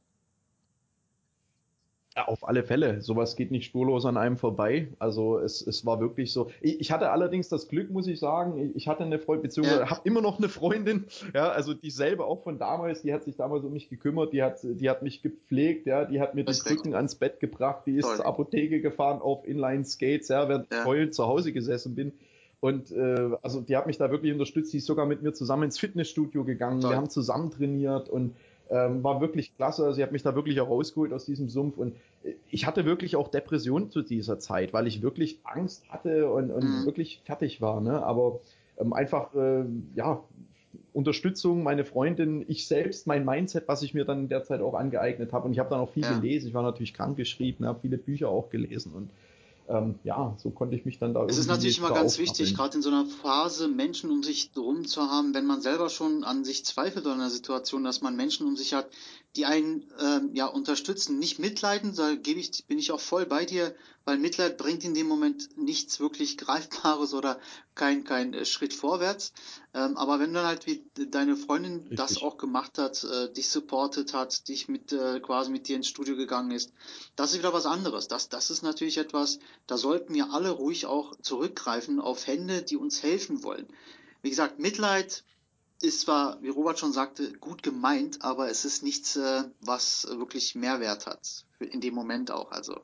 Ja, 2.17 2.25
auf 2.25 2.47
alle 2.47 2.63
Fälle. 2.63 2.99
Sowas 3.01 3.35
geht 3.35 3.51
nicht 3.51 3.65
spurlos 3.65 4.03
an 4.05 4.17
einem 4.17 4.37
vorbei. 4.37 4.87
Also 4.97 5.37
es, 5.37 5.61
es 5.61 5.85
war 5.85 5.99
wirklich 5.99 6.33
so. 6.33 6.49
Ich, 6.61 6.81
ich 6.81 6.91
hatte 6.91 7.11
allerdings 7.11 7.47
das 7.47 7.67
Glück, 7.67 7.91
muss 7.91 8.07
ich 8.07 8.19
sagen. 8.19 8.71
Ich 8.75 8.87
hatte 8.87 9.03
eine 9.03 9.19
Freundin, 9.19 9.43
beziehungsweise 9.43 9.81
ja. 9.81 9.89
habe 9.91 10.01
immer 10.03 10.21
noch 10.21 10.39
eine 10.39 10.49
Freundin. 10.49 11.05
Ja, 11.35 11.49
also 11.49 11.75
dieselbe 11.75 12.25
auch 12.25 12.41
von 12.41 12.57
damals. 12.57 13.03
Die 13.03 13.13
hat 13.13 13.23
sich 13.23 13.35
damals 13.35 13.63
um 13.63 13.71
mich 13.71 13.87
gekümmert. 13.87 14.33
Die 14.33 14.41
hat, 14.41 14.57
die 14.63 14.89
hat 14.89 15.03
mich 15.03 15.21
gepflegt. 15.21 15.85
Ja, 15.85 16.05
die 16.05 16.19
hat 16.19 16.33
mir 16.33 16.43
das 16.43 16.63
die 16.63 16.69
Krücken 16.69 16.95
ans 16.95 17.13
Bett 17.15 17.39
gebracht. 17.39 17.83
Die 17.85 17.97
ist 17.97 18.05
Toll. 18.05 18.15
zur 18.15 18.25
Apotheke 18.25 18.81
gefahren 18.81 19.21
auf 19.21 19.47
Inline 19.47 19.85
Skates. 19.85 20.29
Ja, 20.29 20.49
während 20.49 20.71
ja. 20.71 20.79
ich 20.79 20.85
heulend 20.85 21.13
zu 21.13 21.27
Hause 21.27 21.53
gesessen 21.53 21.93
bin. 21.93 22.13
Und 22.59 22.91
äh, 22.91 23.29
also 23.41 23.61
die 23.61 23.77
hat 23.77 23.87
mich 23.87 23.97
da 23.97 24.09
wirklich 24.09 24.33
unterstützt. 24.33 24.73
Die 24.73 24.77
ist 24.77 24.85
sogar 24.85 25.05
mit 25.05 25.21
mir 25.21 25.33
zusammen 25.33 25.63
ins 25.63 25.79
Fitnessstudio 25.79 26.43
gegangen. 26.43 26.81
Toll. 26.81 26.91
Wir 26.91 26.97
haben 26.97 27.09
zusammen 27.09 27.51
trainiert 27.51 28.09
und 28.09 28.35
ähm, 28.69 29.03
war 29.03 29.21
wirklich 29.21 29.55
klasse. 29.55 29.93
Sie 29.93 30.03
hat 30.03 30.11
mich 30.11 30.23
da 30.23 30.35
wirklich 30.35 30.59
auch 30.59 30.69
rausgeholt 30.69 31.13
aus 31.13 31.25
diesem 31.25 31.49
Sumpf. 31.49 31.77
Und 31.77 31.95
ich 32.49 32.65
hatte 32.65 32.85
wirklich 32.85 33.15
auch 33.15 33.27
Depressionen 33.27 33.91
zu 33.91 34.01
dieser 34.01 34.39
Zeit, 34.39 34.73
weil 34.73 34.87
ich 34.87 35.01
wirklich 35.01 35.39
Angst 35.43 35.87
hatte 35.89 36.31
und, 36.31 36.51
und 36.51 36.63
mhm. 36.63 36.85
wirklich 36.85 37.21
fertig 37.25 37.61
war. 37.61 37.79
Ne? 37.79 38.03
Aber 38.03 38.39
ähm, 38.79 38.93
einfach, 38.93 39.33
äh, 39.35 39.63
ja, 39.95 40.23
Unterstützung, 40.93 41.61
meine 41.63 41.85
Freundin, 41.85 42.43
ich 42.47 42.67
selbst, 42.67 43.05
mein 43.05 43.23
Mindset, 43.23 43.67
was 43.67 43.83
ich 43.83 43.93
mir 43.93 44.03
dann 44.03 44.29
derzeit 44.29 44.61
auch 44.61 44.73
angeeignet 44.73 45.31
habe. 45.31 45.45
Und 45.45 45.53
ich 45.53 45.59
habe 45.59 45.69
dann 45.69 45.79
auch 45.79 45.91
viel 45.91 46.03
ja. 46.03 46.17
gelesen. 46.17 46.47
Ich 46.47 46.53
war 46.53 46.63
natürlich 46.63 46.93
krankgeschrieben, 46.93 47.67
habe 47.67 47.79
viele 47.81 47.97
Bücher 47.97 48.29
auch 48.29 48.49
gelesen 48.49 48.93
und 48.93 49.09
ähm, 49.69 49.99
ja, 50.03 50.35
so 50.37 50.49
konnte 50.49 50.75
ich 50.75 50.85
mich 50.85 50.99
dann 50.99 51.13
da. 51.13 51.25
Es 51.25 51.37
ist 51.37 51.47
natürlich 51.47 51.77
immer 51.77 51.91
ganz 51.91 52.17
wichtig, 52.17 52.55
gerade 52.55 52.77
in 52.77 52.81
so 52.81 52.89
einer 52.89 53.05
Phase 53.05 53.67
Menschen 53.67 54.11
um 54.11 54.23
sich 54.23 54.51
drum 54.51 54.85
zu 54.85 55.01
haben, 55.01 55.33
wenn 55.33 55.45
man 55.45 55.61
selber 55.61 55.89
schon 55.89 56.23
an 56.23 56.45
sich 56.45 56.65
zweifelt 56.65 57.05
oder 57.05 57.15
in 57.15 57.21
einer 57.21 57.29
Situation, 57.29 57.83
dass 57.83 58.01
man 58.01 58.15
Menschen 58.15 58.47
um 58.47 58.55
sich 58.55 58.73
hat, 58.73 58.89
die 59.35 59.45
einen 59.45 59.85
ähm, 59.99 60.29
ja 60.33 60.45
unterstützen, 60.45 61.19
nicht 61.19 61.39
mitleiden, 61.39 61.95
da 61.95 62.15
gebe 62.15 62.39
ich, 62.39 62.65
bin 62.65 62.79
ich 62.79 62.91
auch 62.91 62.99
voll 62.99 63.25
bei 63.25 63.45
dir, 63.45 63.75
weil 64.07 64.19
Mitleid 64.19 64.57
bringt 64.57 64.85
in 64.85 64.93
dem 64.93 65.05
Moment 65.05 65.57
nichts 65.57 65.99
wirklich 65.99 66.37
Greifbares 66.37 67.13
oder 67.13 67.41
kein, 67.75 68.05
kein 68.05 68.33
äh, 68.33 68.45
Schritt 68.45 68.73
vorwärts. 68.73 69.33
Ähm, 69.73 69.97
aber 69.97 70.21
wenn 70.21 70.33
dann 70.33 70.45
halt 70.45 70.65
wie 70.65 70.81
deine 70.95 71.35
Freundin 71.35 71.79
Richtig. 71.79 71.97
das 71.97 72.21
auch 72.21 72.37
gemacht 72.37 72.77
hat, 72.77 73.03
äh, 73.03 73.33
dich 73.33 73.49
supportet 73.49 74.13
hat, 74.13 74.47
dich 74.47 74.69
mit 74.69 74.93
äh, 74.93 75.19
quasi 75.19 75.51
mit 75.51 75.67
dir 75.67 75.75
ins 75.75 75.89
Studio 75.89 76.15
gegangen 76.15 76.51
ist, 76.51 76.71
das 77.17 77.33
ist 77.33 77.39
wieder 77.39 77.51
was 77.51 77.65
anderes. 77.65 78.07
Das, 78.07 78.29
das 78.29 78.49
ist 78.49 78.61
natürlich 78.61 78.97
etwas, 78.97 79.39
da 79.67 79.77
sollten 79.77 80.13
wir 80.13 80.31
alle 80.31 80.51
ruhig 80.51 80.85
auch 80.85 81.13
zurückgreifen 81.19 81.99
auf 81.99 82.27
Hände, 82.27 82.61
die 82.61 82.77
uns 82.77 83.03
helfen 83.03 83.43
wollen. 83.43 83.67
Wie 84.21 84.29
gesagt, 84.29 84.57
Mitleid 84.57 85.25
ist 85.81 85.99
zwar, 85.99 86.41
wie 86.41 86.47
Robert 86.47 86.79
schon 86.79 86.93
sagte, 86.93 87.33
gut 87.33 87.61
gemeint, 87.61 88.21
aber 88.21 88.49
es 88.49 88.63
ist 88.63 88.83
nichts, 88.83 89.17
äh, 89.17 89.43
was 89.59 90.07
wirklich 90.09 90.55
Mehrwert 90.55 91.07
hat. 91.07 91.43
In 91.59 91.81
dem 91.81 91.93
Moment 91.93 92.31
auch. 92.31 92.51
Also. 92.51 92.79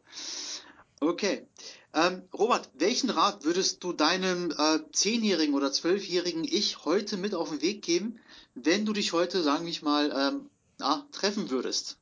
Okay. 1.07 1.45
Ähm, 1.93 2.23
Robert, 2.33 2.69
welchen 2.75 3.09
Rat 3.09 3.43
würdest 3.43 3.83
du 3.83 3.93
deinem 3.93 4.51
äh, 4.51 4.79
zehnjährigen 4.93 5.53
oder 5.53 5.71
zwölfjährigen 5.71 6.43
Ich 6.43 6.85
heute 6.85 7.17
mit 7.17 7.35
auf 7.35 7.49
den 7.49 7.61
Weg 7.61 7.83
geben, 7.83 8.19
wenn 8.55 8.85
du 8.85 8.93
dich 8.93 9.13
heute, 9.13 9.43
sagen 9.43 9.65
wir 9.65 9.73
mal, 9.81 10.11
ähm, 10.15 10.49
ah, 10.79 11.03
treffen 11.11 11.49
würdest? 11.49 11.99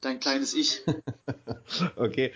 Dein 0.00 0.20
kleines 0.20 0.52
Ich. 0.52 0.82
okay. 1.96 2.32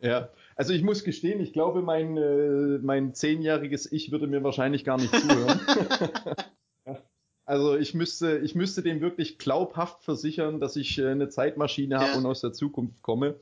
Ja, 0.00 0.30
also 0.56 0.72
ich 0.72 0.82
muss 0.82 1.04
gestehen, 1.04 1.40
ich 1.40 1.52
glaube, 1.52 1.82
mein, 1.82 2.16
äh, 2.16 2.78
mein 2.78 3.14
zehnjähriges 3.14 3.90
Ich 3.92 4.10
würde 4.10 4.26
mir 4.26 4.42
wahrscheinlich 4.42 4.84
gar 4.84 4.96
nicht 4.96 5.14
zuhören. 5.14 5.60
also 7.48 7.76
ich 7.78 7.94
müsste, 7.94 8.36
ich 8.38 8.54
müsste 8.54 8.82
dem 8.82 9.00
wirklich 9.00 9.38
glaubhaft 9.38 10.04
versichern, 10.04 10.60
dass 10.60 10.76
ich 10.76 10.98
äh, 10.98 11.06
eine 11.06 11.30
Zeitmaschine 11.30 11.94
ja. 11.94 12.00
habe 12.02 12.18
und 12.18 12.26
aus 12.26 12.42
der 12.42 12.52
Zukunft 12.52 13.00
komme. 13.00 13.36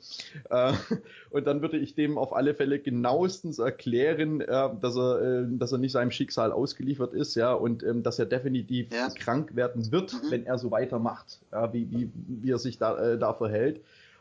Äh, 0.49 0.75
und 1.31 1.45
dann 1.45 1.61
würde 1.61 1.77
ich 1.77 1.97
dem 1.97 2.17
auf 2.17 2.33
alle 2.33 2.55
Fälle 2.55 2.79
genauestens 2.79 3.59
erklären, 3.59 4.43
äh, 4.43 4.71
dass 4.81 4.97
er, 4.97 5.43
dass 5.43 5.73
er 5.73 5.79
nicht 5.79 5.91
seinem 5.91 6.13
Schicksal 6.13 6.53
ausgeliefert 6.53 7.15
ist, 7.15 7.35
ja, 7.35 7.53
und 7.53 7.83
ähm, 7.83 8.05
dass 8.05 8.21
er 8.21 8.27
definitiv 8.27 8.93
ja. 8.93 9.09
krank 9.11 9.57
werden 9.57 9.91
wird, 9.91 10.13
mhm. 10.13 10.31
wenn 10.31 10.47
er 10.47 10.59
so 10.59 10.71
weitermacht, 10.71 11.41
wie, 11.73 11.91
wie, 11.91 12.11
wie 12.15 12.51
er 12.53 12.59
sich 12.59 12.79
da, 12.79 13.17
da 13.17 13.35
verhält. 13.35 13.81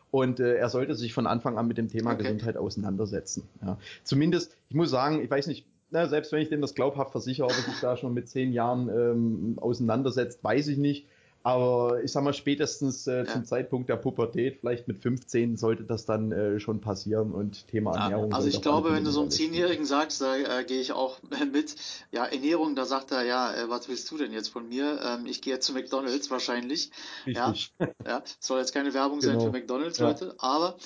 Und 0.10 0.40
äh, 0.40 0.56
er 0.56 0.70
sollte 0.70 0.96
sich 0.96 1.14
von 1.14 1.28
Anfang 1.28 1.60
an 1.60 1.68
mit 1.68 1.78
dem 1.78 1.90
Thema 1.90 2.14
okay. 2.14 2.24
Gesundheit 2.24 2.58
auseinandersetzen. 2.58 3.44
Ja. 3.62 3.78
Zumindest, 4.04 4.56
ich 4.70 4.76
muss 4.76 4.90
sagen, 4.90 5.22
ich 5.22 5.30
weiß 5.30 5.46
nicht, 5.48 5.66
na, 5.92 6.08
selbst 6.08 6.32
wenn 6.32 6.42
ich 6.42 6.50
dem 6.50 6.62
das 6.62 6.76
glaubhaft 6.76 7.12
versichere, 7.12 7.46
ob 7.46 7.52
er 7.52 7.64
sich 7.64 7.80
da 7.82 7.98
schon 7.98 8.14
mit 8.14 8.28
zehn 8.28 8.52
Jahren 8.52 8.90
ähm, 8.90 9.58
auseinandersetzt, 9.60 10.44
weiß 10.44 10.68
ich 10.68 10.78
nicht. 10.78 11.08
Aber 11.46 12.04
ich 12.04 12.12
sag 12.12 12.24
mal, 12.24 12.34
spätestens 12.34 13.06
äh, 13.06 13.18
ja. 13.18 13.26
zum 13.26 13.46
Zeitpunkt 13.46 13.88
der 13.88 13.98
Pubertät, 13.98 14.58
vielleicht 14.62 14.88
mit 14.88 14.98
15, 15.04 15.58
sollte 15.58 15.84
das 15.84 16.08
dann 16.08 16.32
äh, 16.32 16.60
schon 16.60 16.82
passieren 16.82 17.34
und 17.34 17.68
Thema 17.68 17.94
ja, 17.94 18.06
Ernährung. 18.06 18.34
Also 18.34 18.48
ich 18.48 18.64
glaube, 18.64 18.92
wenn 18.92 19.04
du 19.04 19.12
so 19.12 19.22
einem 19.22 19.30
Zehnjährigen 19.30 19.86
sagst, 19.86 20.22
da 20.22 20.36
äh, 20.36 20.64
gehe 20.64 20.82
ich 20.82 20.92
auch 20.92 21.20
mit, 21.54 21.76
ja, 22.12 22.26
Ernährung, 22.26 22.76
da 22.76 22.86
sagt 22.86 23.12
er, 23.12 23.22
ja, 23.22 23.54
äh, 23.54 23.70
was 23.70 23.88
willst 23.88 24.10
du 24.10 24.18
denn 24.18 24.34
jetzt 24.34 24.48
von 24.48 24.68
mir? 24.68 25.00
Ähm, 25.04 25.28
ich 25.28 25.44
gehe 25.44 25.54
jetzt 25.54 25.68
zu 25.68 25.74
McDonalds 25.74 26.32
wahrscheinlich. 26.32 26.90
Richtig. 27.28 27.72
Ja, 27.80 27.88
ja, 28.08 28.24
soll 28.40 28.58
jetzt 28.58 28.74
keine 28.74 28.96
Werbung 28.96 29.20
genau. 29.20 29.34
sein 29.34 29.42
für 29.42 29.52
McDonalds, 29.56 30.00
ja. 30.00 30.08
Leute, 30.08 30.34
aber 30.40 30.78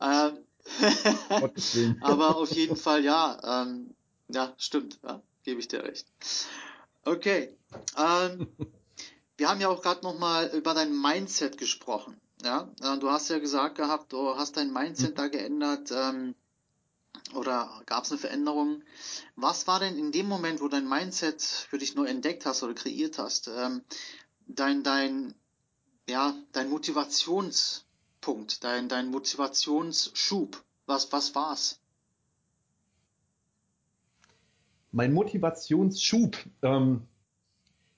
ähm, 0.00 0.38
aber 2.00 2.36
auf 2.38 2.52
jeden 2.52 2.76
Fall, 2.76 3.04
ja, 3.04 3.64
ähm, 3.64 3.94
ja, 4.28 4.54
stimmt, 4.58 4.98
ja, 5.02 5.22
gebe 5.44 5.60
ich 5.60 5.68
dir 5.68 5.84
recht. 5.84 6.06
Okay. 7.04 7.56
Ähm, 7.96 8.48
wir 9.36 9.48
haben 9.48 9.60
ja 9.60 9.68
auch 9.68 9.82
gerade 9.82 10.02
nochmal 10.02 10.48
über 10.48 10.74
dein 10.74 10.98
Mindset 11.00 11.58
gesprochen. 11.58 12.20
Ja, 12.42 12.70
äh, 12.82 12.98
du 12.98 13.10
hast 13.10 13.28
ja 13.30 13.38
gesagt 13.38 13.76
gehabt, 13.76 14.12
du 14.12 14.36
hast 14.36 14.56
dein 14.56 14.72
Mindset 14.72 15.12
mhm. 15.12 15.14
da 15.14 15.28
geändert 15.28 15.90
ähm, 15.90 16.34
oder 17.34 17.82
gab 17.86 18.04
es 18.04 18.10
eine 18.10 18.18
Veränderung? 18.18 18.82
Was 19.36 19.66
war 19.66 19.80
denn 19.80 19.98
in 19.98 20.12
dem 20.12 20.26
Moment, 20.26 20.60
wo 20.60 20.68
dein 20.68 20.88
Mindset 20.88 21.42
für 21.42 21.78
dich 21.78 21.94
neu 21.94 22.04
entdeckt 22.04 22.46
hast 22.46 22.62
oder 22.62 22.74
kreiert 22.74 23.18
hast, 23.18 23.48
ähm, 23.48 23.82
dein 24.46 24.82
dein 24.82 25.34
ja, 26.08 26.34
dein 26.52 26.70
Motivationspunkt, 26.70 28.62
dein, 28.62 28.88
dein 28.88 29.10
Motivationsschub? 29.10 30.62
Was, 30.86 31.10
was 31.10 31.34
war's? 31.34 31.80
Mein 34.96 35.12
Motivationsschub, 35.12 36.38
ähm, 36.62 37.02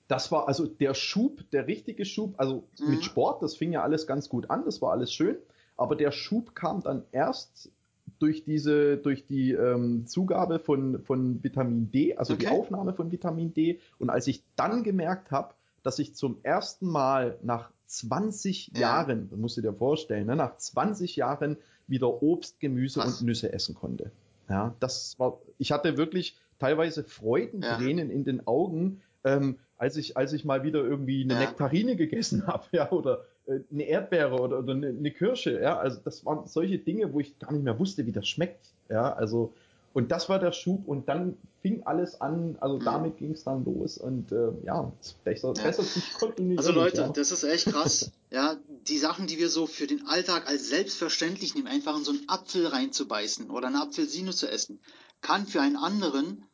das 0.09 0.33
war 0.33 0.49
also 0.49 0.65
der 0.65 0.93
Schub, 0.93 1.49
der 1.51 1.65
richtige 1.65 2.03
Schub, 2.03 2.33
also 2.35 2.67
mhm. 2.77 2.89
mit 2.89 3.05
Sport, 3.05 3.41
das 3.41 3.55
fing 3.55 3.71
ja 3.71 3.83
alles 3.83 4.05
ganz 4.05 4.27
gut 4.27 4.49
an, 4.49 4.65
das 4.65 4.81
war 4.81 4.91
alles 4.91 5.13
schön, 5.13 5.37
aber 5.77 5.95
der 5.95 6.11
Schub 6.11 6.55
kam 6.55 6.83
dann 6.83 7.05
erst 7.13 7.71
durch 8.19 8.43
diese, 8.43 8.97
durch 8.97 9.25
die 9.25 9.53
ähm, 9.53 10.07
Zugabe 10.07 10.59
von, 10.59 11.01
von 11.03 11.41
Vitamin 11.41 11.89
D, 11.89 12.17
also 12.17 12.33
okay. 12.33 12.47
die 12.47 12.51
Aufnahme 12.51 12.91
von 12.91 13.13
Vitamin 13.13 13.53
D. 13.53 13.79
Und 13.97 14.09
als 14.09 14.27
ich 14.27 14.43
dann 14.57 14.83
gemerkt 14.83 15.31
habe, 15.31 15.53
dass 15.83 15.99
ich 15.99 16.15
zum 16.15 16.39
ersten 16.43 16.85
Mal 16.85 17.37
nach 17.43 17.71
20 17.85 18.71
ja. 18.73 18.79
Jahren, 18.81 19.29
das 19.29 19.39
musst 19.39 19.55
du 19.55 19.61
dir 19.61 19.71
vorstellen, 19.71 20.27
ne, 20.27 20.35
nach 20.35 20.57
20 20.57 21.15
Jahren 21.15 21.55
wieder 21.87 22.21
Obst, 22.21 22.59
Gemüse 22.59 22.99
Was? 22.99 23.21
und 23.21 23.27
Nüsse 23.27 23.53
essen 23.53 23.73
konnte. 23.73 24.11
Ja, 24.49 24.75
das 24.81 25.17
war, 25.17 25.37
ich 25.57 25.71
hatte 25.71 25.95
wirklich 25.95 26.35
teilweise 26.59 27.03
Freudentränen 27.03 28.09
ja. 28.09 28.15
in 28.15 28.23
den 28.23 28.47
Augen, 28.47 29.01
ähm, 29.23 29.57
als 29.77 29.95
ich, 29.95 30.17
als 30.17 30.33
ich 30.33 30.45
mal 30.45 30.63
wieder 30.63 30.83
irgendwie 30.83 31.23
eine 31.23 31.33
ja. 31.35 31.39
Nektarine 31.39 31.95
gegessen 31.95 32.45
habe, 32.47 32.65
ja, 32.71 32.91
oder 32.91 33.25
äh, 33.47 33.59
eine 33.71 33.83
Erdbeere 33.83 34.39
oder, 34.39 34.59
oder 34.59 34.73
eine, 34.73 34.87
eine, 34.87 35.11
Kirsche, 35.11 35.59
ja, 35.61 35.77
also 35.77 35.99
das 36.03 36.25
waren 36.25 36.47
solche 36.47 36.77
Dinge, 36.77 37.13
wo 37.13 37.19
ich 37.19 37.39
gar 37.39 37.51
nicht 37.51 37.63
mehr 37.63 37.79
wusste, 37.79 38.05
wie 38.05 38.11
das 38.11 38.27
schmeckt, 38.27 38.73
ja, 38.89 39.13
also 39.13 39.53
und 39.91 40.11
das 40.11 40.29
war 40.29 40.37
der 40.37 40.51
Schub 40.51 40.87
und 40.87 41.09
dann 41.09 41.37
fing 41.61 41.83
alles 41.83 42.21
an, 42.21 42.57
also 42.59 42.77
mhm. 42.77 42.83
damit 42.83 43.17
ging 43.17 43.31
es 43.31 43.43
dann 43.43 43.65
los 43.65 43.97
und 43.97 44.31
äh, 44.31 44.51
ja, 44.63 44.91
es 45.01 45.13
besser, 45.13 45.53
ja. 45.57 45.63
bessert 45.63 45.85
sich 45.85 46.13
kontinuierlich. 46.13 46.59
Also 46.59 46.71
Leute, 46.71 47.01
ja. 47.01 47.09
das 47.09 47.31
ist 47.31 47.43
echt 47.43 47.65
krass, 47.65 48.11
ja, 48.31 48.55
die 48.87 48.97
Sachen, 48.97 49.27
die 49.27 49.39
wir 49.39 49.49
so 49.49 49.65
für 49.65 49.87
den 49.87 50.05
Alltag 50.05 50.47
als 50.47 50.69
selbstverständlich 50.69 51.55
nehmen, 51.55 51.67
einfach 51.67 51.97
in 51.97 52.03
so 52.03 52.11
einen 52.11 52.27
Apfel 52.27 52.67
reinzubeißen 52.67 53.49
oder 53.49 53.67
eine 53.67 53.81
Apfelsine 53.81 54.31
zu 54.31 54.49
essen, 54.49 54.79
kann 55.21 55.47
für 55.47 55.61
einen 55.61 55.75
anderen 55.75 56.45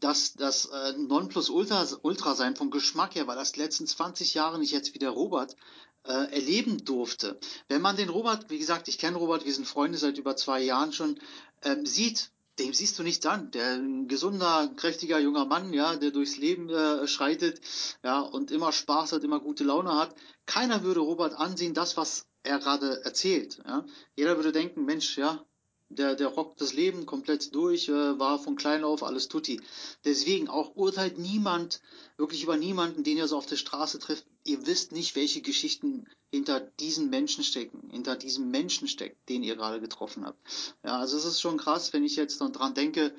das, 0.00 0.34
das 0.34 0.66
äh, 0.66 0.92
Nonplusultra 0.96 1.86
Ultra 2.02 2.34
sein 2.34 2.56
vom 2.56 2.70
Geschmack 2.70 3.14
her, 3.14 3.26
weil 3.26 3.36
das 3.36 3.56
letzten 3.56 3.86
20 3.86 4.34
Jahre 4.34 4.58
nicht 4.58 4.72
jetzt 4.72 4.94
wie 4.94 4.98
der 4.98 5.10
Robert 5.10 5.56
äh, 6.04 6.32
erleben 6.32 6.84
durfte. 6.84 7.38
Wenn 7.68 7.82
man 7.82 7.96
den 7.96 8.08
Robert, 8.08 8.50
wie 8.50 8.58
gesagt, 8.58 8.88
ich 8.88 8.98
kenne 8.98 9.18
Robert, 9.18 9.44
wir 9.44 9.54
sind 9.54 9.66
Freunde 9.66 9.98
seit 9.98 10.18
über 10.18 10.36
zwei 10.36 10.60
Jahren 10.60 10.92
schon, 10.92 11.18
ähm, 11.62 11.84
sieht, 11.84 12.30
dem 12.58 12.72
siehst 12.74 12.98
du 12.98 13.02
nicht 13.02 13.24
an. 13.26 13.50
Der 13.52 13.74
ein 13.74 14.08
gesunder, 14.08 14.72
kräftiger 14.76 15.18
junger 15.18 15.44
Mann, 15.44 15.72
ja, 15.72 15.96
der 15.96 16.10
durchs 16.10 16.36
Leben 16.36 16.70
äh, 16.70 17.06
schreitet, 17.06 17.60
ja, 18.02 18.20
und 18.20 18.50
immer 18.50 18.72
Spaß 18.72 19.12
hat, 19.12 19.24
immer 19.24 19.40
gute 19.40 19.64
Laune 19.64 19.96
hat. 19.96 20.14
Keiner 20.46 20.82
würde 20.82 21.00
Robert 21.00 21.34
ansehen, 21.34 21.74
das, 21.74 21.96
was 21.96 22.26
er 22.42 22.58
gerade 22.58 23.04
erzählt. 23.04 23.60
Ja. 23.66 23.84
Jeder 24.16 24.36
würde 24.36 24.52
denken, 24.52 24.84
Mensch, 24.84 25.18
ja, 25.18 25.44
der, 25.90 26.14
der 26.14 26.28
rockt 26.28 26.60
das 26.60 26.72
Leben 26.74 27.06
komplett 27.06 27.54
durch, 27.54 27.88
äh, 27.88 28.18
war 28.18 28.38
von 28.38 28.56
klein 28.56 28.84
auf 28.84 29.02
alles 29.02 29.28
tutti. 29.28 29.60
Deswegen 30.04 30.48
auch 30.48 30.76
urteilt 30.76 31.18
niemand, 31.18 31.80
wirklich 32.16 32.42
über 32.42 32.56
niemanden, 32.56 33.04
den 33.04 33.16
ihr 33.16 33.28
so 33.28 33.36
auf 33.36 33.46
der 33.46 33.56
Straße 33.56 33.98
trifft. 33.98 34.26
Ihr 34.44 34.66
wisst 34.66 34.92
nicht, 34.92 35.16
welche 35.16 35.40
Geschichten 35.40 36.06
hinter 36.30 36.60
diesen 36.60 37.08
Menschen 37.10 37.42
stecken, 37.42 37.88
hinter 37.90 38.16
diesem 38.16 38.50
Menschen 38.50 38.86
steckt, 38.86 39.28
den 39.28 39.42
ihr 39.42 39.56
gerade 39.56 39.80
getroffen 39.80 40.26
habt. 40.26 40.38
Ja, 40.84 40.98
also 40.98 41.16
es 41.16 41.24
ist 41.24 41.40
schon 41.40 41.56
krass, 41.56 41.92
wenn 41.92 42.04
ich 42.04 42.16
jetzt 42.16 42.40
noch 42.40 42.50
dran 42.50 42.74
denke, 42.74 43.14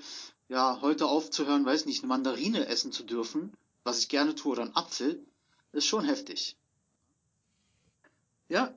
ja, 0.48 0.80
heute 0.82 1.08
aufzuhören, 1.08 1.66
weiß 1.66 1.86
nicht, 1.86 2.04
eine 2.04 2.10
Mandarine 2.10 2.68
essen 2.68 2.92
zu 2.92 3.04
dürfen, 3.04 3.54
was 3.84 4.00
ich 4.00 4.10
gerne 4.10 4.36
tue, 4.36 4.52
oder 4.52 4.64
ein 4.64 4.76
Apfel, 4.76 5.24
ist 5.72 5.86
schon 5.86 6.06
heftig. 6.06 6.56
Ja, 8.48 8.74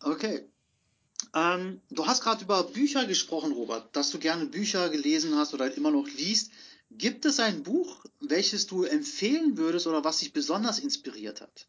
okay. 0.00 0.48
Ähm, 1.34 1.80
du 1.90 2.06
hast 2.06 2.22
gerade 2.22 2.44
über 2.44 2.64
Bücher 2.64 3.06
gesprochen, 3.06 3.52
Robert, 3.52 3.94
dass 3.94 4.10
du 4.10 4.18
gerne 4.18 4.46
Bücher 4.46 4.88
gelesen 4.88 5.36
hast 5.36 5.54
oder 5.54 5.74
immer 5.76 5.90
noch 5.90 6.08
liest. 6.08 6.50
Gibt 6.90 7.24
es 7.24 7.38
ein 7.38 7.62
Buch, 7.62 8.04
welches 8.20 8.66
du 8.66 8.82
empfehlen 8.82 9.56
würdest 9.56 9.86
oder 9.86 10.02
was 10.02 10.18
dich 10.18 10.32
besonders 10.32 10.80
inspiriert 10.80 11.40
hat? 11.40 11.68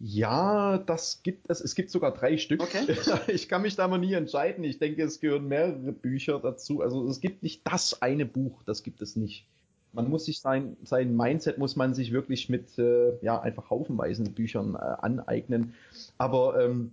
Ja, 0.00 0.78
das 0.78 1.22
gibt 1.24 1.50
es. 1.50 1.60
Es 1.60 1.74
gibt 1.74 1.90
sogar 1.90 2.14
drei 2.14 2.38
Stück. 2.38 2.62
Okay. 2.62 2.86
Ich 3.26 3.48
kann 3.48 3.62
mich 3.62 3.74
da 3.74 3.88
mal 3.88 3.98
nie 3.98 4.14
entscheiden. 4.14 4.62
Ich 4.64 4.78
denke, 4.78 5.02
es 5.02 5.20
gehören 5.20 5.48
mehrere 5.48 5.92
Bücher 5.92 6.38
dazu. 6.38 6.80
Also 6.80 7.06
es 7.08 7.20
gibt 7.20 7.42
nicht 7.42 7.62
das 7.64 8.00
eine 8.00 8.24
Buch, 8.24 8.62
das 8.64 8.82
gibt 8.84 9.02
es 9.02 9.16
nicht 9.16 9.44
man 9.92 10.10
muss 10.10 10.26
sich 10.26 10.40
sein, 10.40 10.76
sein 10.84 11.16
Mindset 11.16 11.58
muss 11.58 11.76
man 11.76 11.94
sich 11.94 12.12
wirklich 12.12 12.48
mit 12.48 12.78
äh, 12.78 13.16
ja 13.22 13.40
einfach 13.40 13.70
haufenweisen 13.70 14.32
Büchern 14.32 14.74
äh, 14.74 14.78
aneignen. 14.78 15.74
Aber 16.18 16.60
ähm, 16.62 16.92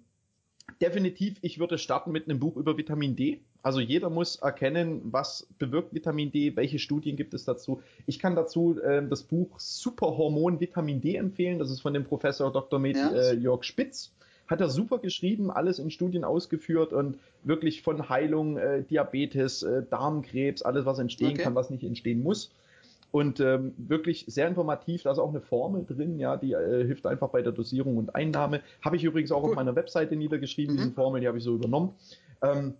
definitiv, 0.81 1.38
ich 1.41 1.60
würde 1.60 1.77
starten 1.77 2.12
mit 2.12 2.27
einem 2.27 2.39
Buch 2.39 2.55
über 2.58 2.77
Vitamin 2.77 3.15
D. 3.15 3.39
Also 3.62 3.79
jeder 3.79 4.10
muss 4.10 4.36
erkennen, 4.36 5.01
was 5.05 5.47
bewirkt 5.58 5.93
Vitamin 5.93 6.31
D, 6.31 6.55
welche 6.55 6.77
Studien 6.77 7.15
gibt 7.15 7.34
es 7.34 7.45
dazu. 7.45 7.81
Ich 8.05 8.19
kann 8.19 8.36
dazu 8.36 8.79
äh, 8.79 9.05
das 9.08 9.23
Buch 9.23 9.60
Superhormon 9.60 10.60
Vitamin 10.60 11.01
D 11.01 11.15
empfehlen. 11.15 11.60
Das 11.60 11.71
ist 11.71 11.81
von 11.81 11.93
dem 11.93 12.05
Professor 12.05 12.51
Dr. 12.51 12.79
Med 12.79 12.95
ja. 12.95 13.12
äh, 13.12 13.34
Jörg 13.34 13.63
Spitz. 13.63 14.12
Hat 14.47 14.62
er 14.62 14.69
super 14.69 14.99
geschrieben, 14.99 15.49
alles 15.49 15.79
in 15.79 15.89
Studien 15.89 16.23
ausgeführt 16.23 16.93
und 16.93 17.17
wirklich 17.43 17.81
von 17.81 18.10
Heilung, 18.10 18.58
äh, 18.58 18.84
Diabetes, 18.84 19.63
äh, 19.63 19.81
Darmkrebs, 19.89 20.62
alles 20.62 20.86
was 20.86 20.99
entstehen 20.99 21.31
okay. 21.31 21.41
kann, 21.41 21.55
was 21.55 21.71
nicht 21.71 21.84
entstehen 21.84 22.21
muss 22.21 22.51
und 23.15 23.39
ähm, 23.39 23.73
wirklich 23.78 24.25
sehr 24.28 24.45
informativ. 24.45 25.04
Da 25.04 25.12
ist 25.13 25.19
auch 25.19 25.30
eine 25.30 25.39
Formel 25.39 25.86
drin, 25.86 26.19
ja, 26.19 26.36
die 26.36 26.51
äh, 26.51 26.86
hilft 26.86 27.06
einfach 27.06 27.30
bei 27.30 27.41
der 27.41 27.54
Dosierung 27.54 27.95
und 27.95 28.13
Einnahme. 28.13 28.60
Habe 28.82 28.97
ich 28.97 29.06
übrigens 29.06 29.32
auch 29.32 29.43
Gut. 29.43 29.51
auf 29.51 29.56
meiner 29.56 29.73
Webseite 29.73 30.17
niedergeschrieben, 30.17 30.75
mhm. 30.75 30.80
diese 30.80 30.91
Formel, 30.91 31.21
die 31.21 31.28
habe 31.30 31.38
ich 31.38 31.43
so 31.45 31.56
übernommen. 31.56 31.93
Ähm, 32.41 32.73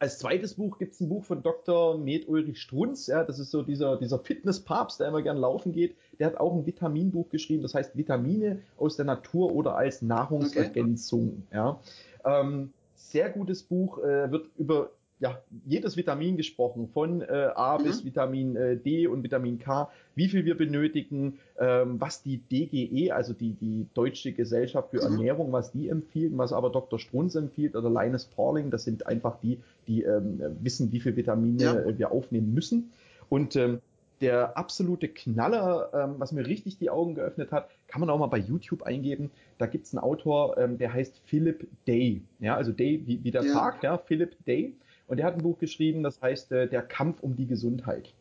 als 0.00 0.20
zweites 0.20 0.54
Buch 0.54 0.78
gibt 0.78 0.94
es 0.94 1.00
ein 1.02 1.10
Buch 1.10 1.22
von 1.22 1.42
Dr. 1.42 1.98
Med 1.98 2.30
Ulrich 2.30 2.62
Strunz, 2.62 3.08
ja, 3.08 3.22
das 3.24 3.38
ist 3.38 3.50
so 3.50 3.60
dieser, 3.60 3.98
dieser 3.98 4.18
Fitnesspapst, 4.18 5.00
der 5.00 5.08
immer 5.08 5.20
gern 5.20 5.36
laufen 5.36 5.72
geht. 5.72 5.96
Der 6.18 6.28
hat 6.28 6.38
auch 6.38 6.54
ein 6.54 6.64
Vitaminbuch 6.64 7.28
geschrieben, 7.28 7.62
das 7.62 7.74
heißt 7.74 7.94
Vitamine 7.94 8.62
aus 8.78 8.96
der 8.96 9.04
Natur 9.04 9.52
oder 9.52 9.76
als 9.76 10.00
Nahrungsergänzung. 10.00 11.42
Okay. 11.48 11.56
Ja. 11.56 11.80
Ähm, 12.24 12.72
sehr 12.94 13.28
gutes 13.28 13.64
Buch, 13.64 13.98
äh, 13.98 14.30
wird 14.32 14.48
über 14.56 14.92
ja, 15.20 15.42
jedes 15.66 15.96
Vitamin 15.96 16.36
gesprochen, 16.36 16.88
von 16.88 17.22
äh, 17.22 17.50
A 17.54 17.78
mhm. 17.78 17.84
bis 17.84 18.04
Vitamin 18.04 18.56
äh, 18.56 18.76
D 18.76 19.06
und 19.06 19.22
Vitamin 19.22 19.58
K, 19.58 19.90
wie 20.14 20.28
viel 20.28 20.44
wir 20.44 20.56
benötigen, 20.56 21.38
ähm, 21.58 22.00
was 22.00 22.22
die 22.22 22.38
DGE, 22.38 23.12
also 23.12 23.32
die, 23.32 23.54
die 23.54 23.86
Deutsche 23.94 24.32
Gesellschaft 24.32 24.90
für 24.90 24.98
mhm. 24.98 25.14
Ernährung, 25.14 25.52
was 25.52 25.72
die 25.72 25.88
empfiehlt, 25.88 26.36
was 26.36 26.52
aber 26.52 26.70
Dr. 26.70 26.98
Strunz 26.98 27.34
empfiehlt 27.34 27.74
oder 27.74 27.90
Linus 27.90 28.26
Pauling, 28.26 28.70
das 28.70 28.84
sind 28.84 29.06
einfach 29.06 29.38
die, 29.40 29.58
die 29.88 30.02
ähm, 30.02 30.40
wissen, 30.60 30.92
wie 30.92 31.00
viel 31.00 31.16
Vitamine 31.16 31.62
ja. 31.62 31.74
äh, 31.74 31.98
wir 31.98 32.12
aufnehmen 32.12 32.54
müssen. 32.54 32.90
Und 33.28 33.56
ähm, 33.56 33.80
der 34.20 34.56
absolute 34.56 35.08
Knaller, 35.08 35.90
ähm, 35.94 36.14
was 36.18 36.32
mir 36.32 36.46
richtig 36.46 36.78
die 36.78 36.90
Augen 36.90 37.14
geöffnet 37.14 37.52
hat, 37.52 37.68
kann 37.86 38.00
man 38.00 38.10
auch 38.10 38.18
mal 38.18 38.26
bei 38.26 38.38
YouTube 38.38 38.82
eingeben. 38.82 39.30
Da 39.58 39.66
gibt's 39.66 39.94
einen 39.94 40.02
Autor, 40.02 40.58
ähm, 40.58 40.78
der 40.78 40.92
heißt 40.92 41.20
Philip 41.24 41.66
Day. 41.86 42.22
Ja, 42.40 42.56
also 42.56 42.72
Day 42.72 43.02
wie, 43.06 43.22
wie 43.22 43.30
der 43.30 43.44
ja. 43.44 43.52
Tag, 43.52 43.82
ja, 43.82 43.98
Philip 43.98 44.34
Day. 44.44 44.74
Und 45.08 45.18
er 45.18 45.26
hat 45.26 45.34
ein 45.34 45.42
Buch 45.42 45.58
geschrieben, 45.58 46.02
das 46.02 46.22
heißt 46.22 46.52
äh, 46.52 46.68
Der 46.68 46.82
Kampf 46.82 47.20
um 47.20 47.34
die 47.34 47.46
Gesundheit. 47.46 48.14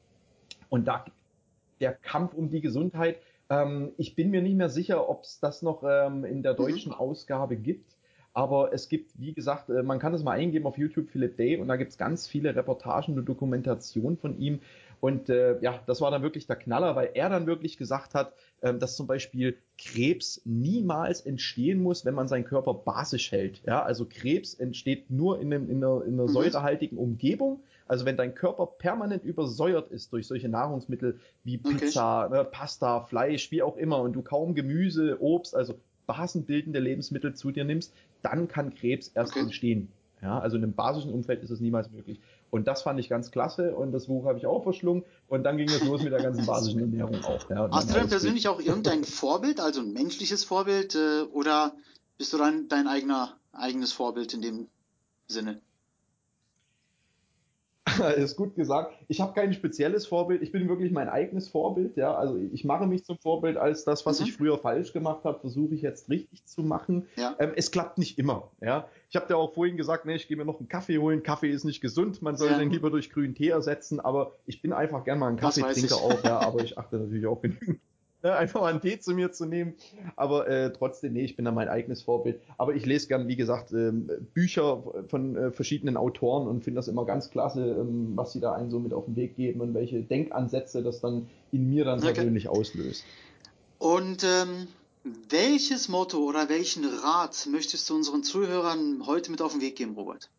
Und 0.69 0.87
da 0.87 1.05
der 1.79 1.93
Kampf 1.93 2.33
um 2.33 2.49
die 2.49 2.61
Gesundheit, 2.61 3.19
ähm, 3.49 3.91
ich 3.97 4.15
bin 4.15 4.31
mir 4.31 4.41
nicht 4.41 4.55
mehr 4.55 4.69
sicher, 4.69 5.09
ob 5.09 5.23
es 5.23 5.39
das 5.39 5.61
noch 5.61 5.83
ähm, 5.87 6.25
in 6.25 6.41
der 6.41 6.53
mhm. 6.53 6.57
deutschen. 6.57 6.91
Ausgabe 6.93 7.55
gibt. 7.55 7.95
Aber 8.33 8.71
es 8.71 8.87
gibt, 8.87 9.19
wie 9.19 9.33
gesagt, 9.33 9.69
äh, 9.69 9.83
man 9.83 9.99
kann 9.99 10.11
das 10.11 10.23
mal 10.23 10.33
eingeben 10.33 10.65
auf 10.65 10.77
YouTube 10.77 11.09
Philip 11.09 11.37
Day 11.37 11.57
und 11.57 11.67
da 11.67 11.75
gibt's 11.75 11.97
ganz 11.97 12.27
viele 12.27 12.55
Reportagen 12.55 13.17
und 13.17 13.25
Dokumentationen 13.25 14.17
von 14.17 14.37
ihm, 14.39 14.59
und 14.99 15.29
äh, 15.29 15.59
ja, 15.61 15.79
das 15.85 16.01
war 16.01 16.11
dann 16.11 16.23
wirklich 16.23 16.47
der 16.47 16.55
Knaller, 16.55 16.95
weil 16.95 17.11
er 17.13 17.29
dann 17.29 17.45
wirklich 17.45 17.77
gesagt 17.77 18.15
hat, 18.15 18.33
äh, 18.61 18.73
dass 18.73 18.95
zum 18.95 19.07
Beispiel 19.07 19.57
Krebs 19.77 20.41
niemals 20.45 21.21
entstehen 21.21 21.81
muss, 21.81 22.03
wenn 22.05 22.15
man 22.15 22.27
seinen 22.27 22.45
Körper 22.45 22.73
basisch 22.73 23.31
hält. 23.31 23.61
Ja, 23.65 23.83
also 23.83 24.05
Krebs 24.05 24.53
entsteht 24.55 25.11
nur 25.11 25.39
in, 25.39 25.53
einem, 25.53 25.69
in, 25.69 25.83
einer, 25.83 26.03
in 26.03 26.13
einer 26.13 26.23
mhm. 26.23 26.33
säurehaltigen 26.33 26.97
Umgebung. 26.97 27.61
Also 27.87 28.05
wenn 28.05 28.17
dein 28.17 28.35
Körper 28.35 28.65
permanent 28.65 29.23
übersäuert 29.23 29.91
ist 29.91 30.11
durch 30.11 30.27
solche 30.27 30.49
Nahrungsmittel 30.49 31.19
wie 31.43 31.57
Pizza, 31.57 32.25
okay. 32.25 32.35
ne, 32.35 32.43
Pasta, 32.43 33.01
Fleisch, 33.01 33.51
wie 33.51 33.61
auch 33.61 33.77
immer, 33.77 34.01
und 34.01 34.13
du 34.13 34.21
kaum 34.21 34.55
Gemüse, 34.55 35.21
Obst, 35.21 35.55
also 35.55 35.75
basenbildende 36.05 36.79
Lebensmittel 36.79 37.35
zu 37.35 37.51
dir 37.51 37.65
nimmst, 37.65 37.93
dann 38.23 38.47
kann 38.47 38.73
Krebs 38.73 39.09
erst 39.13 39.33
okay. 39.33 39.41
entstehen. 39.41 39.89
Ja, 40.21 40.39
also 40.39 40.57
in 40.57 40.63
einem 40.63 40.73
basischen 40.73 41.11
Umfeld 41.11 41.43
ist 41.43 41.51
es 41.51 41.59
niemals 41.59 41.91
möglich. 41.91 42.19
Und 42.49 42.67
das 42.67 42.81
fand 42.81 42.99
ich 42.99 43.09
ganz 43.09 43.31
klasse 43.31 43.75
und 43.75 43.91
das 43.91 44.07
Buch 44.07 44.25
habe 44.25 44.37
ich 44.37 44.45
auch 44.45 44.63
verschlungen 44.63 45.03
und 45.27 45.43
dann 45.43 45.57
ging 45.57 45.67
es 45.69 45.83
los 45.83 46.01
mit 46.01 46.13
der 46.13 46.21
ganzen 46.21 46.45
basischen 46.45 46.79
Ernährung 46.79 47.23
auch. 47.25 47.49
Ja, 47.49 47.69
Hast 47.71 47.89
du 47.89 47.93
denn 47.95 48.07
persönlich 48.07 48.47
auch 48.47 48.59
irgendein 48.59 49.03
Vorbild, 49.03 49.59
also 49.59 49.81
ein 49.81 49.91
menschliches 49.91 50.43
Vorbild 50.43 50.95
äh, 50.95 51.23
oder 51.33 51.73
bist 52.17 52.33
du 52.33 52.37
dann 52.37 52.67
dein 52.69 52.87
eigener 52.87 53.37
eigenes 53.51 53.91
Vorbild 53.91 54.33
in 54.33 54.41
dem 54.41 54.67
Sinne? 55.27 55.61
ist 58.17 58.35
gut 58.35 58.55
gesagt. 58.55 58.93
Ich 59.07 59.21
habe 59.21 59.33
kein 59.33 59.53
spezielles 59.53 60.05
Vorbild. 60.05 60.41
Ich 60.41 60.51
bin 60.51 60.67
wirklich 60.67 60.91
mein 60.91 61.09
eigenes 61.09 61.47
Vorbild. 61.47 61.97
Ja, 61.97 62.15
also 62.15 62.37
ich 62.37 62.65
mache 62.65 62.87
mich 62.87 63.03
zum 63.03 63.17
Vorbild 63.17 63.57
als 63.57 63.83
das, 63.83 64.05
was 64.05 64.19
mhm. 64.19 64.25
ich 64.27 64.33
früher 64.33 64.57
falsch 64.57 64.93
gemacht 64.93 65.23
habe, 65.23 65.39
versuche 65.39 65.75
ich 65.75 65.81
jetzt 65.81 66.09
richtig 66.09 66.45
zu 66.45 66.63
machen. 66.63 67.07
Ja. 67.15 67.35
Ähm, 67.39 67.51
es 67.55 67.71
klappt 67.71 67.97
nicht 67.97 68.17
immer. 68.17 68.51
Ja, 68.61 68.87
ich 69.09 69.15
habe 69.15 69.27
dir 69.27 69.37
auch 69.37 69.53
vorhin 69.53 69.77
gesagt, 69.77 70.05
ne, 70.05 70.15
ich 70.15 70.27
gehe 70.27 70.37
mir 70.37 70.45
noch 70.45 70.59
einen 70.59 70.67
Kaffee 70.67 70.97
holen. 70.97 71.23
Kaffee 71.23 71.49
ist 71.49 71.63
nicht 71.63 71.81
gesund. 71.81 72.21
Man 72.21 72.37
soll 72.37 72.51
ja. 72.51 72.57
den 72.57 72.71
lieber 72.71 72.89
durch 72.89 73.09
grünen 73.09 73.35
Tee 73.35 73.49
ersetzen. 73.49 73.99
Aber 73.99 74.33
ich 74.45 74.61
bin 74.61 74.73
einfach 74.73 75.03
gern 75.03 75.19
mal 75.19 75.29
ein 75.29 75.37
Kaffeetrinker 75.37 75.95
auch. 75.95 76.23
Ja, 76.23 76.39
aber 76.45 76.63
ich 76.63 76.77
achte 76.77 76.97
natürlich 76.97 77.25
auch 77.25 77.41
genügend 77.41 77.79
Ne, 78.23 78.35
einfach 78.35 78.61
mal 78.61 78.71
einen 78.71 78.81
Tee 78.81 78.99
zu 78.99 79.13
mir 79.13 79.31
zu 79.31 79.45
nehmen. 79.45 79.75
Aber 80.15 80.47
äh, 80.47 80.73
trotzdem, 80.73 81.13
nee, 81.13 81.23
ich 81.23 81.35
bin 81.35 81.45
da 81.45 81.51
mein 81.51 81.69
eigenes 81.69 82.01
Vorbild. 82.01 82.41
Aber 82.57 82.73
ich 82.73 82.85
lese 82.85 83.07
gern, 83.07 83.27
wie 83.27 83.35
gesagt, 83.35 83.71
äh, 83.73 83.91
Bücher 83.91 84.83
von 85.07 85.35
äh, 85.35 85.51
verschiedenen 85.51 85.97
Autoren 85.97 86.47
und 86.47 86.63
finde 86.63 86.79
das 86.79 86.87
immer 86.87 87.05
ganz 87.05 87.29
klasse, 87.29 87.63
ähm, 87.79 88.13
was 88.15 88.33
sie 88.33 88.39
da 88.39 88.53
einen 88.53 88.71
so 88.71 88.79
mit 88.79 88.93
auf 88.93 89.05
den 89.05 89.15
Weg 89.15 89.35
geben 89.35 89.61
und 89.61 89.75
welche 89.75 90.01
Denkansätze 90.01 90.81
das 90.81 90.99
dann 90.99 91.29
in 91.51 91.69
mir 91.69 91.85
dann 91.85 91.99
okay. 91.99 92.13
persönlich 92.13 92.49
auslöst. 92.49 93.05
Und 93.77 94.23
ähm, 94.23 94.67
welches 95.29 95.87
Motto 95.87 96.17
oder 96.17 96.49
welchen 96.49 96.85
Rat 96.85 97.47
möchtest 97.51 97.87
du 97.87 97.95
unseren 97.95 98.23
Zuhörern 98.23 99.03
heute 99.05 99.29
mit 99.29 99.43
auf 99.43 99.51
den 99.51 99.61
Weg 99.61 99.75
geben, 99.75 99.93
Robert? 99.93 100.31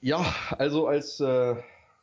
Ja, 0.00 0.24
also 0.56 0.86
als 0.86 1.18
äh, 1.18 1.56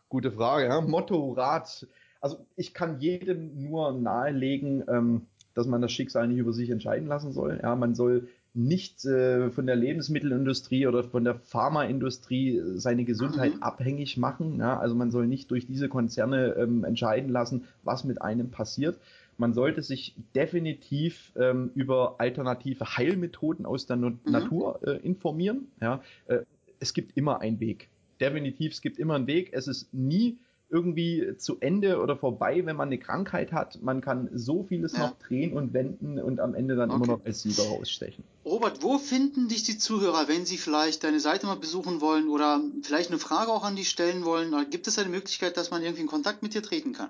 gute 0.10 0.34
Frage, 0.34 0.67
ja? 0.67 0.82
Motto, 0.82 1.32
Rat 1.32 1.88
also 2.25 2.43
ich 2.55 2.73
kann 2.73 2.99
jedem 3.01 3.69
nur 3.69 3.91
nahelegen, 3.91 4.83
ähm, 4.88 5.27
dass 5.53 5.67
man 5.67 5.79
das 5.83 5.91
Schicksal 5.91 6.27
nicht 6.27 6.39
über 6.39 6.53
sich 6.53 6.71
entscheiden 6.71 7.07
lassen 7.07 7.31
soll. 7.33 7.59
Ja, 7.61 7.75
man 7.75 7.93
soll 7.93 8.29
nicht 8.55 9.05
äh, 9.05 9.51
von 9.51 9.67
der 9.67 9.75
Lebensmittelindustrie 9.75 10.88
oder 10.88 11.03
von 11.03 11.23
der 11.23 11.35
Pharmaindustrie 11.35 12.63
seine 12.77 13.05
Gesundheit 13.05 13.57
mhm. 13.57 13.61
abhängig 13.61 14.17
machen. 14.17 14.57
Ja, 14.57 14.79
also 14.79 14.95
man 14.95 15.11
soll 15.11 15.27
nicht 15.27 15.51
durch 15.51 15.67
diese 15.67 15.88
Konzerne 15.88 16.55
ähm, 16.57 16.83
entscheiden 16.83 17.29
lassen, 17.29 17.65
was 17.83 18.03
mit 18.05 18.23
einem 18.23 18.49
passiert. 18.49 18.97
Man 19.38 19.53
sollte 19.53 19.83
sich 19.83 20.15
definitiv 20.33 21.31
ähm, 21.35 21.69
über 21.75 22.15
alternative 22.17 22.97
Heilmethoden 22.97 23.67
aus 23.67 23.85
der 23.85 23.97
no 23.97 24.09
mhm. 24.09 24.17
Natur 24.25 24.79
äh, 24.81 24.97
informieren. 25.05 25.67
Ja, 25.79 26.01
äh, 26.25 26.39
es 26.79 26.95
gibt 26.95 27.15
immer 27.15 27.41
einen 27.41 27.59
Weg. 27.59 27.89
Definitiv, 28.19 28.71
es 28.71 28.81
gibt 28.81 28.97
immer 28.97 29.13
einen 29.13 29.27
Weg. 29.27 29.51
Es 29.53 29.67
ist 29.67 29.93
nie 29.93 30.39
irgendwie 30.69 31.38
zu 31.38 31.60
Ende 31.60 32.01
oder 32.01 32.17
vorbei, 32.17 32.65
wenn 32.65 32.75
man 32.75 32.89
eine 32.89 32.97
Krankheit 32.97 33.51
hat. 33.51 33.82
Man 33.82 34.01
kann 34.01 34.30
so 34.34 34.63
vieles 34.63 34.93
ja. 34.93 35.08
noch 35.08 35.17
drehen 35.19 35.54
und 35.54 35.73
wenden 35.73 36.19
und 36.19 36.39
am 36.39 36.56
Ende 36.56 36.75
dann 36.75 36.89
okay. 36.89 37.04
immer 37.04 37.17
noch 37.17 37.25
als 37.25 37.43
Sieger 37.43 37.63
rausstechen. 37.63 38.23
Robert, 38.43 38.82
wo 38.82 38.97
finden 38.97 39.47
dich 39.47 39.63
die 39.63 39.78
Zuhörer, 39.78 40.28
wenn 40.28 40.45
sie 40.45 40.58
vielleicht 40.58 41.04
deine 41.04 41.19
Seite 41.19 41.45
mal 41.45 41.56
besuchen 41.56 42.01
wollen 42.01 42.30
oder 42.30 42.62
vielleicht 42.82 43.12
eine 43.12 43.19
Frage 43.19 43.51
auch 43.51 43.63
an 43.63 43.75
dich 43.75 43.89
stellen 43.89 44.25
wollen? 44.25 44.54
Gibt 44.69 44.88
es 44.88 44.97
eine 44.97 45.10
Möglichkeit, 45.10 45.58
dass 45.58 45.71
man 45.71 45.84
irgendwie 45.84 46.01
in 46.01 46.08
Kontakt 46.08 46.43
mit 46.43 46.54
dir 46.54 46.63
treten 46.63 46.93
kann? 46.93 47.10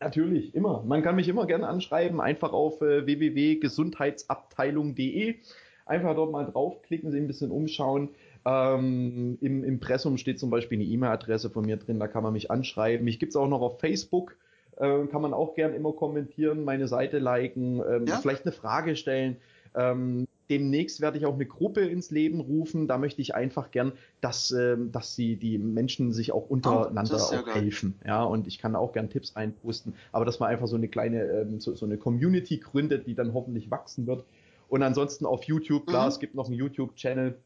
Natürlich, 0.00 0.54
immer. 0.54 0.84
Man 0.84 1.02
kann 1.02 1.16
mich 1.16 1.26
immer 1.28 1.46
gerne 1.46 1.66
anschreiben, 1.66 2.20
einfach 2.20 2.52
auf 2.52 2.80
äh, 2.82 3.04
www.gesundheitsabteilung.de. 3.04 5.40
Einfach 5.88 6.14
dort 6.14 6.30
mal 6.30 6.44
draufklicken, 6.44 7.10
sich 7.10 7.20
ein 7.20 7.26
bisschen 7.26 7.50
umschauen. 7.50 8.10
Ähm, 8.44 9.38
im 9.40 9.64
Impressum 9.64 10.16
steht 10.16 10.38
zum 10.38 10.50
Beispiel 10.50 10.78
eine 10.78 10.86
E-Mail-Adresse 10.86 11.50
von 11.50 11.64
mir 11.64 11.76
drin, 11.76 11.98
da 11.98 12.08
kann 12.08 12.22
man 12.22 12.32
mich 12.32 12.50
anschreiben. 12.50 13.04
Mich 13.04 13.18
gibt 13.18 13.30
es 13.30 13.36
auch 13.36 13.48
noch 13.48 13.60
auf 13.60 13.80
Facebook, 13.80 14.36
äh, 14.76 15.06
kann 15.06 15.22
man 15.22 15.34
auch 15.34 15.54
gern 15.54 15.74
immer 15.74 15.92
kommentieren, 15.92 16.64
meine 16.64 16.88
Seite 16.88 17.18
liken, 17.18 17.82
ähm, 17.88 18.06
ja? 18.06 18.16
vielleicht 18.18 18.44
eine 18.44 18.52
Frage 18.52 18.96
stellen. 18.96 19.36
Ähm, 19.74 20.26
demnächst 20.50 21.00
werde 21.00 21.18
ich 21.18 21.26
auch 21.26 21.34
eine 21.34 21.46
Gruppe 21.46 21.80
ins 21.80 22.10
Leben 22.10 22.40
rufen. 22.40 22.88
Da 22.88 22.98
möchte 22.98 23.20
ich 23.20 23.34
einfach 23.34 23.70
gern, 23.70 23.92
dass, 24.20 24.50
ähm, 24.50 24.92
dass 24.92 25.14
sie 25.14 25.36
die 25.36 25.58
Menschen 25.58 26.12
sich 26.12 26.32
auch 26.32 26.48
untereinander 26.48 27.18
oh, 27.18 27.34
auch 27.34 27.54
helfen. 27.54 27.94
Ja, 28.06 28.22
und 28.24 28.46
ich 28.46 28.58
kann 28.58 28.76
auch 28.76 28.92
gern 28.92 29.10
Tipps 29.10 29.36
einposten, 29.36 29.94
aber 30.12 30.24
dass 30.24 30.40
man 30.40 30.48
einfach 30.48 30.66
so 30.66 30.76
eine 30.76 30.88
kleine, 30.88 31.22
ähm, 31.24 31.60
so, 31.60 31.74
so, 31.74 31.86
eine 31.86 31.98
Community 31.98 32.58
gründet, 32.58 33.06
die 33.06 33.14
dann 33.14 33.34
hoffentlich 33.34 33.70
wachsen 33.70 34.06
wird. 34.06 34.24
Und 34.68 34.82
ansonsten 34.82 35.26
auf 35.26 35.44
YouTube, 35.44 35.86
klar, 35.86 36.04
mhm. 36.04 36.08
es 36.08 36.18
gibt 36.18 36.34
noch 36.34 36.46
einen 36.46 36.54
YouTube-Channel, 36.54 37.38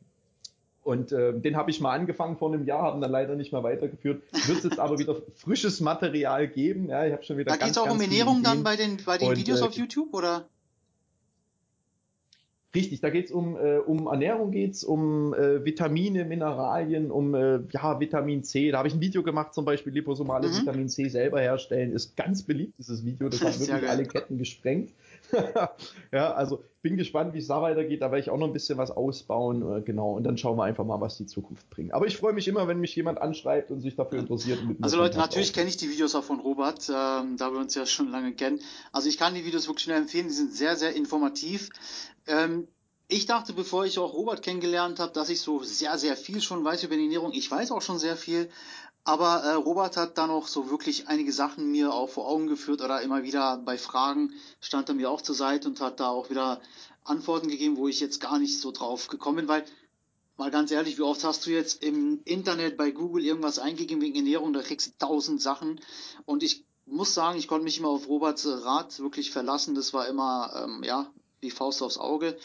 und 0.84 1.12
äh, 1.12 1.32
den 1.38 1.56
habe 1.56 1.70
ich 1.70 1.80
mal 1.80 1.92
angefangen 1.92 2.36
vor 2.36 2.52
einem 2.52 2.66
Jahr, 2.66 2.82
haben 2.82 3.00
dann 3.00 3.10
leider 3.10 3.36
nicht 3.36 3.52
mehr 3.52 3.62
weitergeführt. 3.62 4.22
Wird 4.32 4.58
es 4.58 4.64
jetzt 4.64 4.80
aber 4.80 4.98
wieder 4.98 5.16
frisches 5.36 5.80
Material 5.80 6.48
geben. 6.48 6.88
Ja, 6.88 7.06
ich 7.06 7.12
habe 7.12 7.22
schon 7.22 7.38
wieder. 7.38 7.52
Da 7.52 7.56
geht 7.56 7.70
es 7.70 7.78
auch 7.78 7.88
um 7.88 8.00
Ernährung 8.00 8.42
dann 8.42 8.64
bei 8.64 8.74
den, 8.74 8.98
bei 9.04 9.16
den 9.16 9.28
und, 9.28 9.36
Videos 9.36 9.60
äh, 9.60 9.64
auf 9.64 9.74
YouTube, 9.74 10.12
oder? 10.12 10.48
Richtig, 12.74 13.00
da 13.00 13.10
geht's 13.10 13.30
um, 13.30 13.56
äh, 13.56 13.78
um 13.78 14.06
Ernährung, 14.06 14.50
geht's 14.50 14.82
um 14.82 15.34
äh, 15.34 15.62
Vitamine, 15.62 16.24
Mineralien, 16.24 17.10
um 17.10 17.34
äh, 17.34 17.60
ja, 17.70 18.00
Vitamin 18.00 18.44
C. 18.44 18.70
Da 18.70 18.78
habe 18.78 18.88
ich 18.88 18.94
ein 18.94 19.00
Video 19.00 19.22
gemacht, 19.22 19.52
zum 19.52 19.66
Beispiel 19.66 19.92
liposomales 19.92 20.52
mhm. 20.56 20.62
Vitamin 20.62 20.88
C 20.88 21.08
selber 21.08 21.40
herstellen. 21.40 21.92
Ist 21.92 22.16
ganz 22.16 22.42
beliebt, 22.42 22.78
dieses 22.78 23.04
Video. 23.04 23.28
Das 23.28 23.40
hat 23.44 23.60
wirklich 23.60 23.88
alle 23.90 24.06
Ketten 24.06 24.38
gesprengt. 24.38 24.90
ja, 26.12 26.32
also 26.32 26.62
bin 26.82 26.96
gespannt, 26.96 27.32
wie 27.34 27.38
es 27.38 27.46
da 27.46 27.62
weitergeht. 27.62 28.02
Da 28.02 28.06
werde 28.06 28.20
ich 28.20 28.30
auch 28.30 28.38
noch 28.38 28.46
ein 28.46 28.52
bisschen 28.52 28.76
was 28.76 28.90
ausbauen. 28.90 29.78
Äh, 29.78 29.82
genau. 29.82 30.12
Und 30.12 30.24
dann 30.24 30.36
schauen 30.36 30.56
wir 30.56 30.64
einfach 30.64 30.84
mal, 30.84 31.00
was 31.00 31.16
die 31.16 31.26
Zukunft 31.26 31.68
bringt. 31.70 31.94
Aber 31.94 32.06
ich 32.06 32.16
freue 32.16 32.32
mich 32.32 32.48
immer, 32.48 32.68
wenn 32.68 32.80
mich 32.80 32.94
jemand 32.96 33.20
anschreibt 33.20 33.70
und 33.70 33.80
sich 33.80 33.94
dafür 33.94 34.18
interessiert. 34.18 34.58
also 34.80 34.96
Leute, 34.96 35.18
natürlich 35.18 35.52
kenne 35.52 35.68
ich 35.68 35.76
die 35.76 35.90
Videos 35.90 36.14
auch 36.14 36.24
von 36.24 36.40
Robert, 36.40 36.88
ähm, 36.88 37.36
da 37.36 37.52
wir 37.52 37.60
uns 37.60 37.74
ja 37.74 37.86
schon 37.86 38.10
lange 38.10 38.32
kennen. 38.32 38.60
Also 38.90 39.08
ich 39.08 39.18
kann 39.18 39.34
die 39.34 39.44
Videos 39.44 39.68
wirklich 39.68 39.86
nur 39.86 39.96
empfehlen. 39.96 40.28
Die 40.28 40.34
sind 40.34 40.52
sehr, 40.52 40.76
sehr 40.76 40.94
informativ. 40.94 41.70
Ähm, 42.26 42.68
ich 43.08 43.26
dachte, 43.26 43.52
bevor 43.52 43.84
ich 43.84 43.98
auch 43.98 44.14
Robert 44.14 44.42
kennengelernt 44.42 44.98
habe, 44.98 45.12
dass 45.12 45.28
ich 45.28 45.40
so 45.40 45.62
sehr, 45.62 45.98
sehr 45.98 46.16
viel 46.16 46.40
schon 46.40 46.64
weiß 46.64 46.84
über 46.84 46.96
die 46.96 47.02
Ernährung. 47.02 47.32
Ich 47.32 47.50
weiß 47.50 47.70
auch 47.70 47.82
schon 47.82 47.98
sehr 47.98 48.16
viel. 48.16 48.48
Aber 49.04 49.42
äh, 49.42 49.54
Robert 49.54 49.96
hat 49.96 50.16
da 50.16 50.26
noch 50.26 50.46
so 50.46 50.70
wirklich 50.70 51.08
einige 51.08 51.32
Sachen 51.32 51.70
mir 51.72 51.92
auch 51.92 52.08
vor 52.08 52.28
Augen 52.28 52.46
geführt 52.46 52.80
oder 52.80 53.02
immer 53.02 53.24
wieder 53.24 53.56
bei 53.58 53.76
Fragen 53.76 54.32
stand 54.60 54.88
er 54.88 54.94
mir 54.94 55.10
auch 55.10 55.20
zur 55.20 55.34
Seite 55.34 55.68
und 55.68 55.80
hat 55.80 55.98
da 55.98 56.08
auch 56.08 56.30
wieder 56.30 56.60
Antworten 57.04 57.48
gegeben, 57.48 57.76
wo 57.76 57.88
ich 57.88 57.98
jetzt 57.98 58.20
gar 58.20 58.38
nicht 58.38 58.60
so 58.60 58.70
drauf 58.70 59.08
gekommen 59.08 59.38
bin, 59.38 59.48
weil 59.48 59.64
mal 60.36 60.52
ganz 60.52 60.70
ehrlich, 60.70 60.98
wie 60.98 61.02
oft 61.02 61.24
hast 61.24 61.46
du 61.46 61.50
jetzt 61.50 61.82
im 61.82 62.20
Internet 62.24 62.76
bei 62.76 62.92
Google 62.92 63.24
irgendwas 63.24 63.58
eingegeben 63.58 64.02
wegen 64.02 64.16
Ernährung, 64.16 64.52
da 64.52 64.62
kriegst 64.62 64.86
du 64.86 64.92
tausend 64.98 65.42
Sachen 65.42 65.80
und 66.24 66.44
ich 66.44 66.64
muss 66.86 67.12
sagen, 67.14 67.38
ich 67.38 67.48
konnte 67.48 67.64
mich 67.64 67.78
immer 67.78 67.88
auf 67.88 68.08
Roberts 68.08 68.46
Rat 68.46 69.00
wirklich 69.00 69.32
verlassen, 69.32 69.74
das 69.74 69.92
war 69.92 70.06
immer, 70.06 70.52
ähm, 70.64 70.82
ja, 70.84 71.10
wie 71.42 71.50
Faust 71.50 71.82
aufs 71.82 71.98
Auge, 71.98 72.38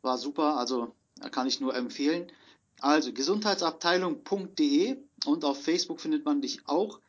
war 0.00 0.16
super, 0.16 0.56
also 0.56 0.94
kann 1.30 1.46
ich 1.46 1.60
nur 1.60 1.74
empfehlen. 1.74 2.30
Also 2.80 3.12
gesundheitsabteilung.de 3.12 4.96
und 5.26 5.44
auf 5.44 5.62
Facebook 5.62 6.00
findet 6.00 6.24
man 6.24 6.40
dich 6.40 6.60
auch. 6.66 7.00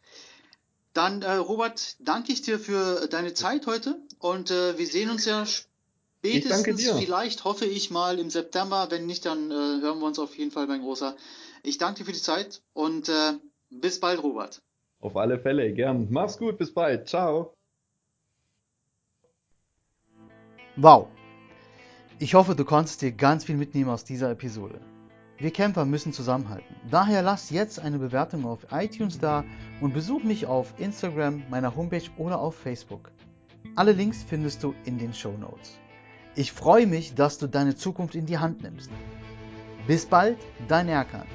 Dann, 0.94 1.22
äh, 1.22 1.34
Robert, 1.34 1.98
danke 2.00 2.32
ich 2.32 2.42
dir 2.42 2.60
für 2.60 3.08
deine 3.08 3.34
Zeit 3.34 3.68
heute 3.68 4.00
und 4.20 4.52
äh, 4.52 4.78
wir 4.78 4.88
sehen 4.88 5.10
uns 5.10 5.26
ja 5.26 5.46
spätestens, 5.46 6.90
vielleicht 6.92 7.44
hoffe 7.44 7.66
ich 7.66 7.92
mal 7.92 8.18
im 8.20 8.30
September. 8.30 8.88
Wenn 8.90 9.06
nicht, 9.06 9.26
dann 9.26 9.52
äh, 9.52 9.54
hören 9.54 10.00
wir 10.00 10.06
uns 10.06 10.20
auf 10.20 10.38
jeden 10.38 10.52
Fall, 10.52 10.68
mein 10.68 10.82
Großer. 10.82 11.16
Ich 11.64 11.78
danke 11.78 12.00
dir 12.00 12.06
für 12.06 12.14
die 12.14 12.22
Zeit 12.22 12.62
und 12.74 13.10
äh, 13.10 13.34
bis 13.70 14.00
bald, 14.00 14.24
Robert. 14.24 14.62
Auf 15.02 15.18
alle 15.18 15.38
Fälle, 15.38 15.74
gern. 15.74 16.08
Mach's 16.10 16.38
gut, 16.38 16.58
bis 16.58 16.74
bald. 16.74 17.10
Ciao. 17.10 17.54
Wow. 20.78 21.08
Ich 22.18 22.34
hoffe, 22.34 22.56
du 22.56 22.64
konntest 22.64 23.02
dir 23.02 23.12
ganz 23.12 23.44
viel 23.44 23.58
mitnehmen 23.58 23.90
aus 23.90 24.06
dieser 24.06 24.32
Episode. 24.32 24.80
Wir 25.38 25.52
Camper 25.52 25.84
müssen 25.84 26.14
zusammenhalten. 26.14 26.74
Daher 26.90 27.22
lass 27.22 27.50
jetzt 27.50 27.78
eine 27.78 28.00
Bewertung 28.00 28.46
auf 28.46 28.68
iTunes 28.72 29.20
da 29.20 29.44
und 29.82 29.94
besuch 29.94 30.24
mich 30.24 30.46
auf 30.46 30.74
Instagram, 30.78 31.44
meiner 31.50 31.76
Homepage 31.76 32.10
oder 32.16 32.40
auf 32.40 32.56
Facebook. 32.56 33.12
Alle 33.76 33.92
Links 33.92 34.24
findest 34.24 34.64
du 34.64 34.74
in 34.86 34.98
den 34.98 35.14
Show 35.14 35.34
Notes. 35.38 35.78
Ich 36.36 36.54
freue 36.54 36.88
mich, 36.88 37.16
dass 37.16 37.38
du 37.38 37.48
deine 37.48 37.76
Zukunft 37.76 38.16
in 38.16 38.26
die 38.26 38.38
Hand 38.38 38.64
nimmst. 38.64 38.90
Bis 39.86 40.06
bald, 40.06 40.38
dein 40.70 40.88
Erkan. 40.88 41.28